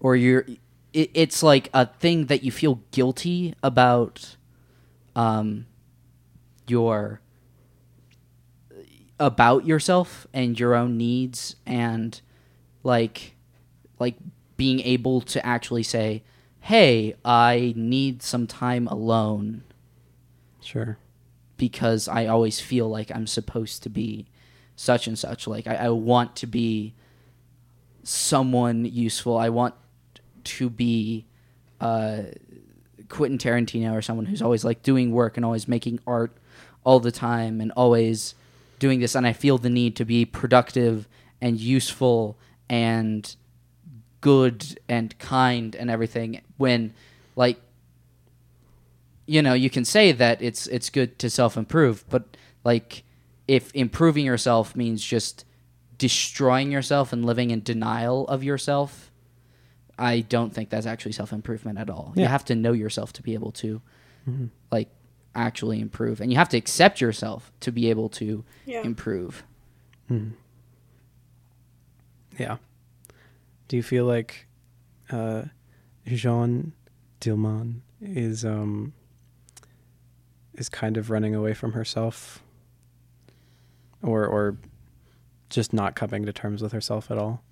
[0.00, 0.46] or you're
[0.92, 4.36] it, it's like a thing that you feel guilty about
[5.16, 5.66] um
[6.68, 7.20] your
[9.18, 12.20] about yourself and your own needs and
[12.84, 13.34] like
[13.98, 14.14] like
[14.56, 16.22] being able to actually say
[16.60, 19.62] hey i need some time alone
[20.60, 20.96] Sure.
[21.58, 24.26] because I always feel like I'm supposed to be
[24.76, 25.46] such and such.
[25.46, 26.94] Like I, I want to be
[28.02, 29.36] someone useful.
[29.36, 29.74] I want
[30.44, 31.26] to be
[31.80, 32.22] uh,
[33.10, 36.32] Quentin Tarantino or someone who's always like doing work and always making art
[36.82, 38.34] all the time and always
[38.78, 39.14] doing this.
[39.14, 41.06] And I feel the need to be productive
[41.42, 42.38] and useful
[42.68, 43.36] and
[44.20, 46.92] good and kind and everything when
[47.36, 47.58] like
[49.26, 53.02] you know you can say that it's it's good to self improve but like
[53.46, 55.44] if improving yourself means just
[55.98, 59.10] destroying yourself and living in denial of yourself
[59.98, 63.22] i don't think that's actually self improvement at all you have to know yourself to
[63.22, 63.80] be able to
[64.28, 64.48] Mhm.
[64.72, 64.88] like
[65.34, 68.82] actually improve and you have to accept yourself to be able to Yeah.
[68.84, 69.44] improve
[70.10, 70.32] Mhm.
[72.38, 72.56] Yeah.
[73.68, 74.46] Do you feel like
[75.10, 75.42] uh,
[76.06, 76.72] Jeanne
[77.20, 78.92] Dielman is um
[80.54, 82.42] is kind of running away from herself,
[84.02, 84.56] or or
[85.48, 87.42] just not coming to terms with herself at all?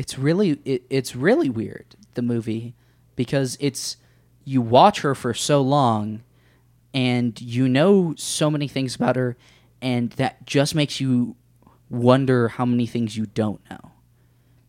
[0.00, 2.74] it's really it, it's really weird the movie
[3.16, 3.98] because it's
[4.44, 6.22] you watch her for so long
[6.94, 9.36] and you know so many things about her
[9.82, 11.36] and that just makes you
[11.90, 13.92] wonder how many things you don't know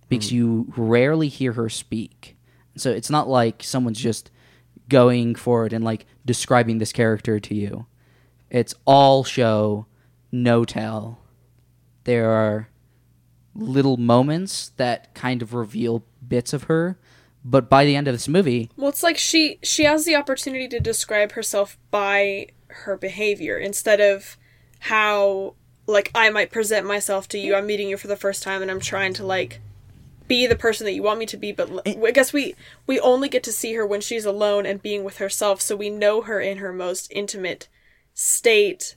[0.10, 0.36] because hmm.
[0.36, 2.36] you rarely hear her speak.
[2.76, 4.32] So it's not like someone's just
[4.90, 7.86] going forward and like describing this character to you.
[8.50, 9.86] It's all show
[10.32, 11.20] no tell.
[12.04, 12.70] There are
[13.56, 16.98] little moments that kind of reveal bits of her
[17.44, 20.68] but by the end of this movie Well, it's like she she has the opportunity
[20.70, 24.38] to describe herself by her behavior instead of
[24.80, 25.56] how
[25.88, 27.56] like I might present myself to you.
[27.56, 29.60] I'm meeting you for the first time and I'm trying to like
[30.28, 31.96] be the person that you want me to be, but eh.
[32.04, 32.56] I guess we
[32.88, 35.90] we only get to see her when she's alone and being with herself, so we
[35.90, 37.68] know her in her most intimate
[38.14, 38.96] state.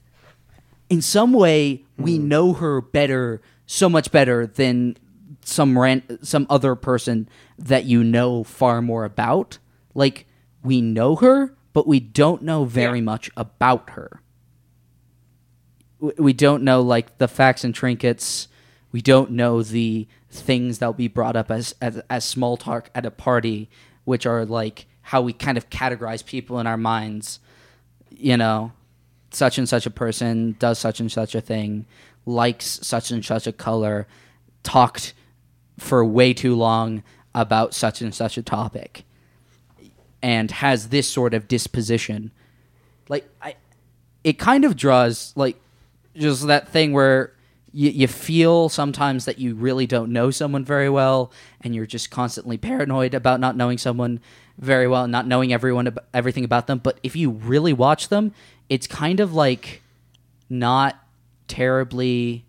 [0.89, 2.23] in some way we mm.
[2.23, 4.95] know her better so much better than
[5.41, 7.27] some ran- some other person
[7.57, 9.57] that you know far more about
[9.93, 10.27] like
[10.63, 13.03] we know her but we don't know very Yeah.
[13.05, 14.24] much about her W-
[16.17, 18.47] we don't know like the facts and trinkets
[18.95, 23.05] we don't know the things that'll be brought up as, as as small talk at
[23.05, 23.69] a party,
[24.05, 27.41] which are like how we kind of categorize people in our minds.
[28.09, 28.71] You know,
[29.31, 31.87] such and such a person does such and such a thing,
[32.25, 34.07] likes such and such a color,
[34.63, 35.13] talked
[35.77, 37.03] for way too long
[37.33, 39.03] about such and such a topic,
[40.21, 42.31] and has this sort of disposition.
[43.09, 43.57] Like I,
[44.23, 45.59] it kind of draws like
[46.15, 47.33] just that thing where
[47.71, 52.09] you, you feel sometimes that you really don't know someone very well and you're just
[52.09, 54.19] constantly paranoid about not knowing someone
[54.57, 56.79] very well and not knowing everyone ab- everything about them.
[56.79, 58.33] But if you really watch them
[58.69, 59.81] it's kind of like
[60.49, 60.99] not
[61.47, 62.45] terribly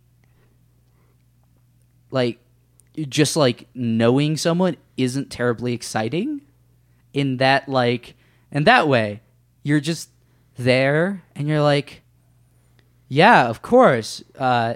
[2.11, 2.39] like
[3.09, 6.41] just like knowing someone isn't terribly exciting
[7.13, 8.15] in that like
[8.51, 9.21] in that way.
[9.63, 10.11] You're just
[10.57, 12.03] there and you're like
[13.09, 14.75] yeah of course uh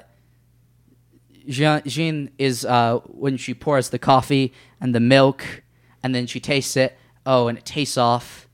[1.51, 5.63] Jeanne, Jeanne is uh, when she pours the coffee and the milk,
[6.03, 6.97] and then she tastes it.
[7.27, 8.49] Oh, and it tastes off,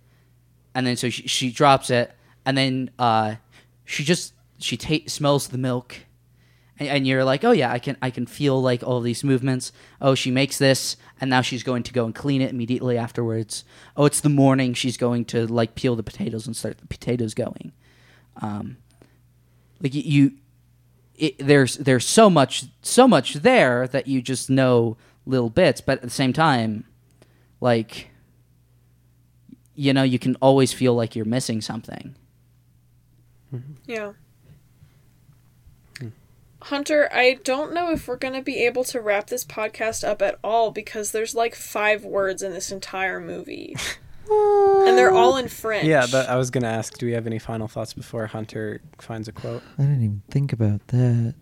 [0.75, 2.13] and then so she, she drops it,
[2.45, 3.37] and then uh,
[3.85, 5.97] she just she ta- smells the milk,
[6.79, 9.73] and, and you're like, oh yeah, I can I can feel like all these movements.
[10.01, 13.65] Oh, she makes this, and now she's going to go and clean it immediately afterwards.
[13.97, 14.75] Oh, it's the morning.
[14.75, 17.73] She's going to like peel the potatoes and start the potatoes going.
[18.43, 18.79] Um,
[19.81, 20.33] like you
[21.15, 25.99] it, there's there's so much so much there that you just know little bits but
[25.99, 26.85] at the same time
[27.61, 28.11] like
[29.75, 32.15] you know you can always feel like you're missing something
[33.55, 33.73] mm-hmm.
[33.87, 34.13] Yeah.
[36.63, 40.21] Hunter, I don't know if we're going to be able to wrap this podcast up
[40.21, 43.77] at all because there's like five words in this entire movie.
[44.31, 45.87] and they're all in French.
[45.87, 49.29] Yeah, but I was gonna ask, do we have any final thoughts before Hunter finds
[49.29, 49.63] a quote?
[49.79, 51.35] I didn't even think about that.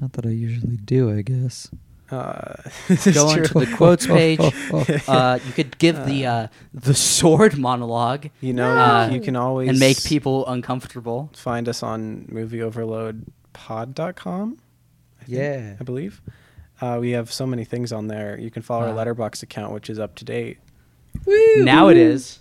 [0.00, 1.70] Not that I usually do, I guess.
[2.10, 2.54] Uh,
[3.12, 3.66] go onto true.
[3.66, 4.40] the quotes page
[5.08, 9.68] uh, you could give the uh, the sword monologue You know, Uh, you can always
[9.68, 14.58] and make people uncomfortable find us on movieoverloadpod.com.
[15.20, 15.76] I think, Yeah.
[15.78, 16.22] I believe.
[16.80, 18.38] Uh, we have so many things on there.
[18.38, 20.58] You can follow our Uh, Letterboxd account, which is up to date.
[21.24, 21.64] Woo!
[21.64, 22.38] now it is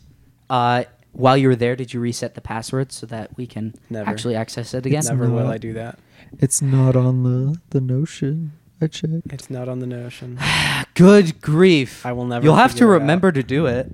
[0.49, 4.09] uh, while you were there did you reset the password so that we can Never.
[4.09, 5.53] actually access it again It's Never will not.
[5.53, 5.99] I do that.
[6.39, 8.53] It's not on the the notion.
[8.82, 9.32] I checked.
[9.32, 10.38] It's not on the notion.
[10.93, 13.01] good grief I will never you'll have to figure it out.
[13.01, 13.91] remember to do it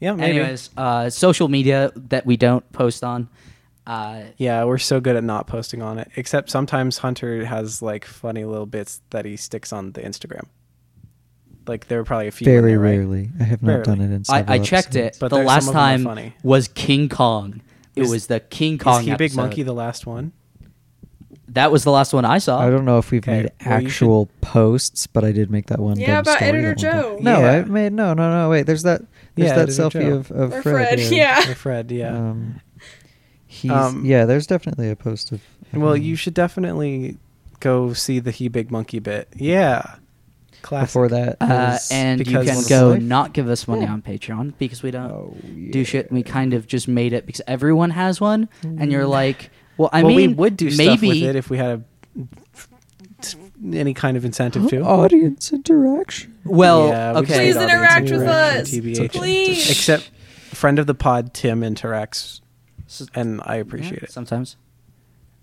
[0.00, 0.38] Yeah, maybe.
[0.38, 3.28] Anyways, uh, social media that we don't post on.
[3.86, 6.10] Uh, Yeah, we're so good at not posting on it.
[6.16, 10.46] Except sometimes Hunter has like funny little bits that he sticks on the Instagram.
[11.66, 12.44] Like there were probably a few.
[12.44, 12.90] Very there, right?
[12.98, 13.30] rarely.
[13.40, 13.84] I have not Rarely.
[13.84, 15.16] done it in I, several I checked episodes.
[15.16, 15.20] it.
[15.20, 16.34] But the there's last some of are time funny.
[16.42, 17.60] was King Kong.
[17.96, 19.00] It Is- was the King Kong.
[19.00, 19.36] Is he Big episode.
[19.40, 20.32] Monkey the last one?
[21.48, 22.58] That was the last one I saw.
[22.60, 25.66] I don't know if we've Okay, made well, you actual posts, but I did make
[25.66, 25.98] that one.
[26.00, 27.02] Yeah, dumb about story Editor that one time.
[27.02, 27.18] Joe.
[27.22, 27.50] No, Yeah.
[27.52, 28.50] I made no, no, no.
[28.50, 29.02] Wait, there's that.
[29.36, 30.14] There's Yeah, that Editor selfie Joe.
[30.16, 30.88] of, of Or Fred.
[30.98, 31.50] Fred, yeah.
[31.50, 32.16] Or Fred, yeah.
[32.16, 32.60] Um,
[33.46, 34.24] he's Um, yeah.
[34.24, 35.42] There's definitely a post of.
[35.72, 36.02] of well, him.
[36.02, 37.18] you should definitely
[37.60, 39.28] go see the He Big Monkey bit.
[39.36, 39.96] Yeah.
[40.64, 40.86] Classic.
[40.88, 43.02] Before that, Uh, and you can go Life.
[43.02, 43.92] not give us money Yeah.
[43.92, 45.36] on Patreon because we don't Oh,
[45.70, 46.10] do shit.
[46.10, 50.02] We kind of just made it because everyone has one, and you're like, well, I
[50.02, 51.84] well, mean, we would do maybe stuff with it if we had
[52.18, 52.24] a,
[53.76, 54.80] any kind of incentive to.
[54.82, 56.34] audience interaction.
[56.44, 57.34] Well, Yeah, okay.
[57.52, 58.70] Please interact with interaction, us.
[58.70, 59.12] TBH.
[59.12, 59.70] Please.
[59.70, 60.10] Except
[60.52, 62.40] friend of the pod Tim interacts,
[63.14, 64.56] and I appreciate yeah, it sometimes.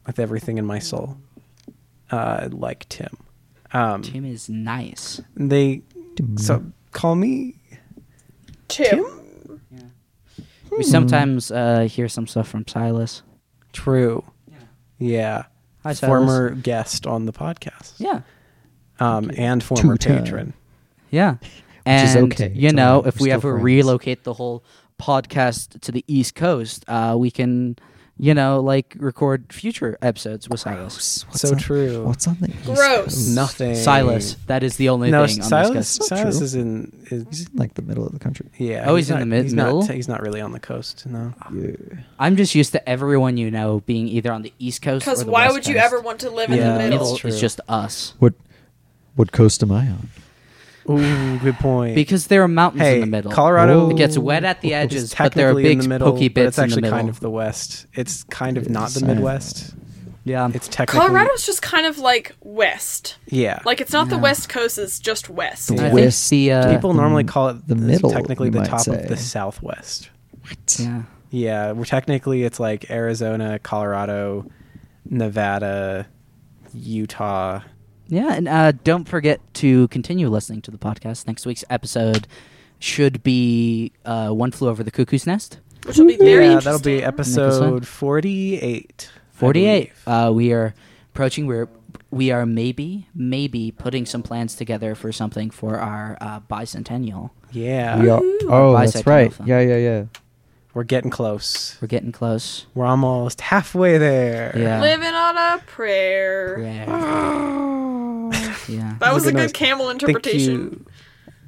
[0.08, 1.18] with everything in my soul.
[2.10, 3.18] Uh, like Tim.
[3.74, 5.22] Um, Tim is nice.
[5.36, 5.82] they
[6.38, 7.56] so call me
[8.68, 9.06] Tim.
[10.78, 13.24] We sometimes uh, hear some stuff from Silas.
[13.74, 14.24] True.
[15.00, 15.44] Yeah.
[15.84, 16.00] Hi, Silas.
[16.10, 17.94] former guest on the podcast.
[17.98, 18.22] Yeah,
[19.00, 20.24] Um, and former Two-time.
[20.24, 20.54] patron.
[21.10, 21.36] yeah.
[21.86, 22.52] is and okay.
[22.56, 23.14] you It's know, alright.
[23.16, 23.64] if We're we ever friends.
[23.64, 24.64] relocate the whole
[25.00, 27.76] podcast to the East Coast, uh, we can,
[28.24, 31.26] you know, like record future episodes with Silas.
[31.28, 32.04] What's so on, true.
[32.06, 32.78] What's on the East Gross.
[33.06, 33.36] Coast?
[33.36, 33.76] Nothing.
[33.76, 35.74] Silas, that is the only no, thing on Silas.
[35.74, 36.10] this coast.
[36.10, 36.44] Silas true.
[36.46, 37.06] is in.
[37.10, 38.46] Is, He's in like the middle of the country.
[38.60, 38.84] yeah.
[38.88, 39.82] Oh, he's in not- the mid- he's middle?
[39.82, 41.06] Not, he's not really on the coast.
[41.08, 41.34] No.
[41.52, 41.72] Yeah.
[42.20, 45.26] I'm just used to everyone you know being either on the East Coast or Because
[45.26, 45.86] why West would you Coast.
[45.88, 47.00] ever want to live Yeah, in the the middle?
[47.00, 47.30] middle true.
[47.32, 48.36] is just us What
[49.16, 50.10] what coast am I on?
[50.90, 51.96] Ooh, good point.
[51.96, 53.32] because there are mountains hey, in the middle.
[53.32, 53.90] Colorado.
[53.90, 56.12] It gets wet at the is edges, but there are technically big in the middle,
[56.12, 56.98] pokey bits it's actually in the middle.
[56.98, 57.86] kind of the west.
[57.94, 59.76] It's kind of It not the Midwest.
[60.24, 63.18] yeah, It's technically Colorado's just kind of like west.
[63.28, 63.60] Yeah.
[63.66, 65.68] Like it's not the west coast; it's just west.
[65.76, 66.30] The I West.
[66.30, 69.18] the uh, people normally call it the this- middle, Technically, the might top of the.
[69.18, 70.10] Southwest.
[70.42, 70.78] What?
[70.80, 71.04] yeah.
[71.34, 74.46] Yeah, we're technically it's like Arizona, Colorado,
[75.10, 76.08] Nevada,
[76.74, 77.62] Utah,
[78.12, 81.28] Yeah, and uh, don't forget to continue listening to the podcast.
[81.28, 82.28] Next week's episode
[82.78, 85.60] should be uh, One Flew Over the Cuckoo's Nest.
[85.86, 86.72] Which will be very yeah, interesting.
[86.74, 89.10] that'll be episode forty-eight.
[89.32, 89.92] 48.
[90.06, 90.76] Uh, we are
[91.14, 91.68] approaching, we're,
[92.12, 97.32] we are maybe, maybe putting some plans together for something for our uh, bicentennial.
[97.52, 98.40] Yeah, We are, Ooh.
[98.50, 99.34] oh, that's right.
[99.34, 99.50] film.
[99.50, 100.04] Yeah, yeah, yeah.
[100.74, 101.78] We're getting close.
[101.82, 102.66] We're getting close.
[102.76, 104.54] We're almost halfway there.
[104.58, 104.80] Yeah.
[104.82, 106.60] Living on a prayer.
[106.60, 106.86] Yeah.
[108.70, 108.96] yeah.
[109.00, 109.52] That was a good us.
[109.52, 110.86] camel interpretation.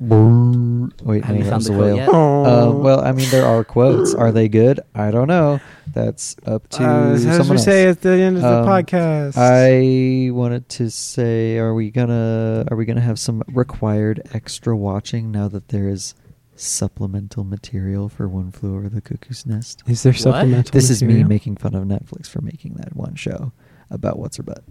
[0.01, 0.91] you.
[1.03, 1.95] Wait, Have no, you that found was the a quote whale.
[1.95, 2.09] yet?
[2.09, 4.13] Uh, well, I mean, there are quotes.
[4.13, 4.81] Are they good?
[4.93, 5.61] I don't know.
[5.93, 7.63] That's up to Uh, as someone we else.
[7.63, 9.33] say at the end of the Um, podcast.
[9.37, 15.31] I wanted to say, are we gonna are we gonna have some required extra watching
[15.31, 16.15] now that there is
[16.63, 19.83] supplemental material for One Flew Over the Cuckoo's Nest?
[19.87, 20.19] is there What?
[20.21, 20.71] supplemental?
[20.71, 23.51] This is me making fun of Netflix for making that one show
[23.89, 24.63] about what's her butt.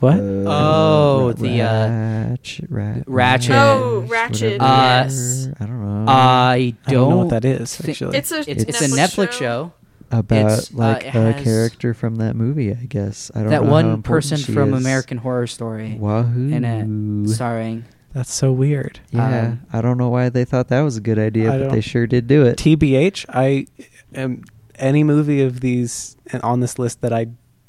[0.00, 0.14] what?
[0.18, 1.88] Uh, Oh, Ra- the, uh,
[2.36, 3.50] Ratched, Rat, Ratched.
[3.54, 4.60] Oh, Ratched.
[4.60, 5.48] Uh, Yes.
[5.60, 6.04] I don't know.
[6.10, 7.76] I I don't, don't know what that is.
[7.76, 9.38] thi- Actually, It's a It's, it's a Netflix Netflix show.
[9.38, 9.72] show.
[10.10, 13.30] about it's, uh, like it a character from that movie, I guess.
[13.34, 14.80] I don't That know how one important person she from is.
[14.82, 16.48] American Horror Story Wahoo!
[16.52, 17.84] in it, starring.
[18.12, 19.00] That's so weird.
[19.10, 21.70] Yeah, Um, I don't know why they thought that was a good idea, I but
[21.72, 22.56] they sure did do it.
[22.58, 23.66] TBH, I
[24.14, 24.42] am
[24.76, 27.26] any movie of these on this list that I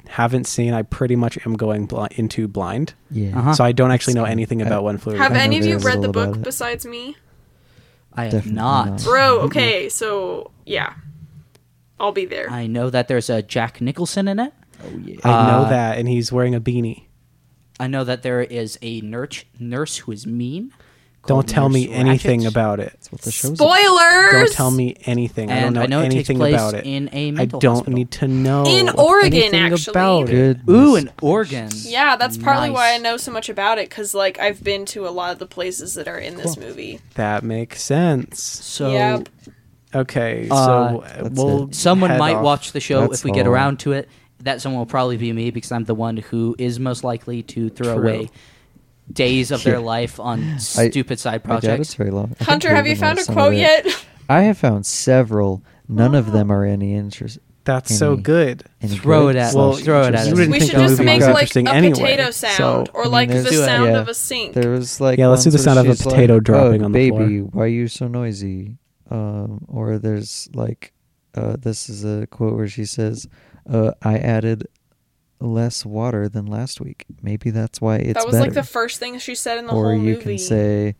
[0.08, 2.94] haven't seen, I pretty much am going bli- into blind.
[3.10, 3.54] yeah, Uh-huh.
[3.54, 5.46] So I don't actually know That's- anything I- about One Flew Over Have the I
[5.46, 7.16] know any of you read the book besides me?
[8.12, 8.86] I have Definitely not.
[8.90, 9.02] not.
[9.04, 10.92] Bro, okay, so yeah.
[11.98, 12.50] I'll be there.
[12.50, 14.52] I know that there's a Jack Nicholson in it.
[14.84, 15.16] oh yeah.
[15.24, 17.04] I know Uh, that, and he's wearing a beanie.
[17.80, 20.72] I know that there is a nurse nurse who is mean.
[21.26, 22.90] Don't tell me Nurse anything about it.
[22.92, 24.32] That's what the show's Spoilers.
[24.32, 25.50] Don't tell me anything.
[25.50, 26.84] I don't And know, I know it takes anything place about it.
[26.84, 27.94] in a I mental don't hospital.
[27.94, 29.90] need to know In Oregon, anything actually.
[29.92, 30.58] about it.
[30.68, 31.70] Ooh, in Oregon.
[31.72, 32.74] Yeah, that's partly Nice.
[32.74, 35.38] why I know so much about it because like I've been to a lot of
[35.38, 37.00] the places that are in this movie.
[37.14, 38.42] That makes sense.
[38.42, 39.28] So Yep.
[39.94, 42.42] Okay, Uh, so That's we'll someone head might off.
[42.44, 43.52] watch the show That's if we get all.
[43.54, 44.10] around to it.
[44.44, 47.68] That someone will probably be me because I'm the one who is most likely to
[47.70, 48.02] throw True.
[48.02, 48.30] away
[49.12, 49.78] days of their Yeah.
[49.96, 51.80] life on stupid side I doubt projects.
[51.88, 52.24] it's very long.
[52.32, 53.58] I think Hunter, have you Haven found a has some quote it.
[53.58, 54.06] yet?
[54.28, 55.62] I have found several.
[55.88, 57.38] None of them are any interest.
[57.64, 58.64] That's so any- good.
[58.82, 60.26] Any Throw good it at- slash well, throw it at interesting.
[60.26, 60.28] us.
[60.28, 62.30] You didn't we think should that just movie make was like interesting a anyway, potato
[62.30, 63.98] so- sound I or mean, like the there's- sound yeah.
[64.00, 64.52] of a sink.
[64.54, 66.82] There was like Yeah, let's do ones the sound of a she's potato like, dropping
[66.82, 68.76] "Oh, on the baby, floor." why are you so noisy?
[69.10, 70.92] Um, or there's like,
[71.34, 73.28] uh, this is a quote where she says,
[73.68, 74.66] uh, "I added
[75.40, 77.04] less water than last week.
[77.22, 79.72] Maybe that's why it's that was better." like the first thing she said in the
[79.72, 80.94] or whole you can say,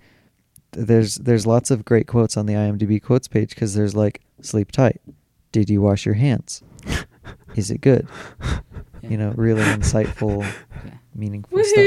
[0.73, 4.73] "There's there's lots of great quotes on the IMDb quotes page because there's like, sleep
[4.73, 5.01] tight.
[5.53, 6.63] Did you wash your hands?
[7.55, 8.09] Is it good?
[9.03, 9.11] Yeah.
[9.11, 10.95] You know, really insightful, Yeah.
[11.15, 11.87] meaningful stuff."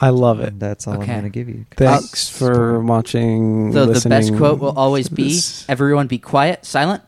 [0.00, 0.48] I love it.
[0.50, 1.10] And that's all Okay.
[1.12, 1.66] I'm gonna give you.
[1.76, 3.72] Thanks for watching.
[3.72, 7.02] So the best quote will always be everyone be quiet, silent.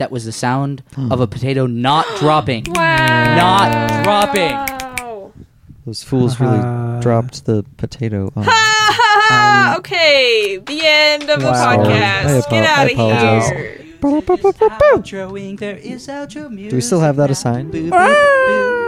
[0.00, 2.64] That was the sound of a potato not dropping.
[2.68, 3.36] Wow.
[3.36, 4.56] Not dropping.
[5.86, 8.32] Those fools really Uh, dropped the potato.
[8.34, 8.42] On.
[8.44, 8.94] Ha ha
[9.28, 9.72] ha!
[9.74, 11.68] Um, okay, the end of the Wow.
[11.70, 12.38] I podcast.
[12.40, 13.48] apo- Get I out of apologize.
[13.50, 13.76] here.
[14.00, 16.70] Outroing, there is outro music.
[16.70, 17.70] Do we still have that assigned?
[17.72, 18.79] Boo, boo, boo.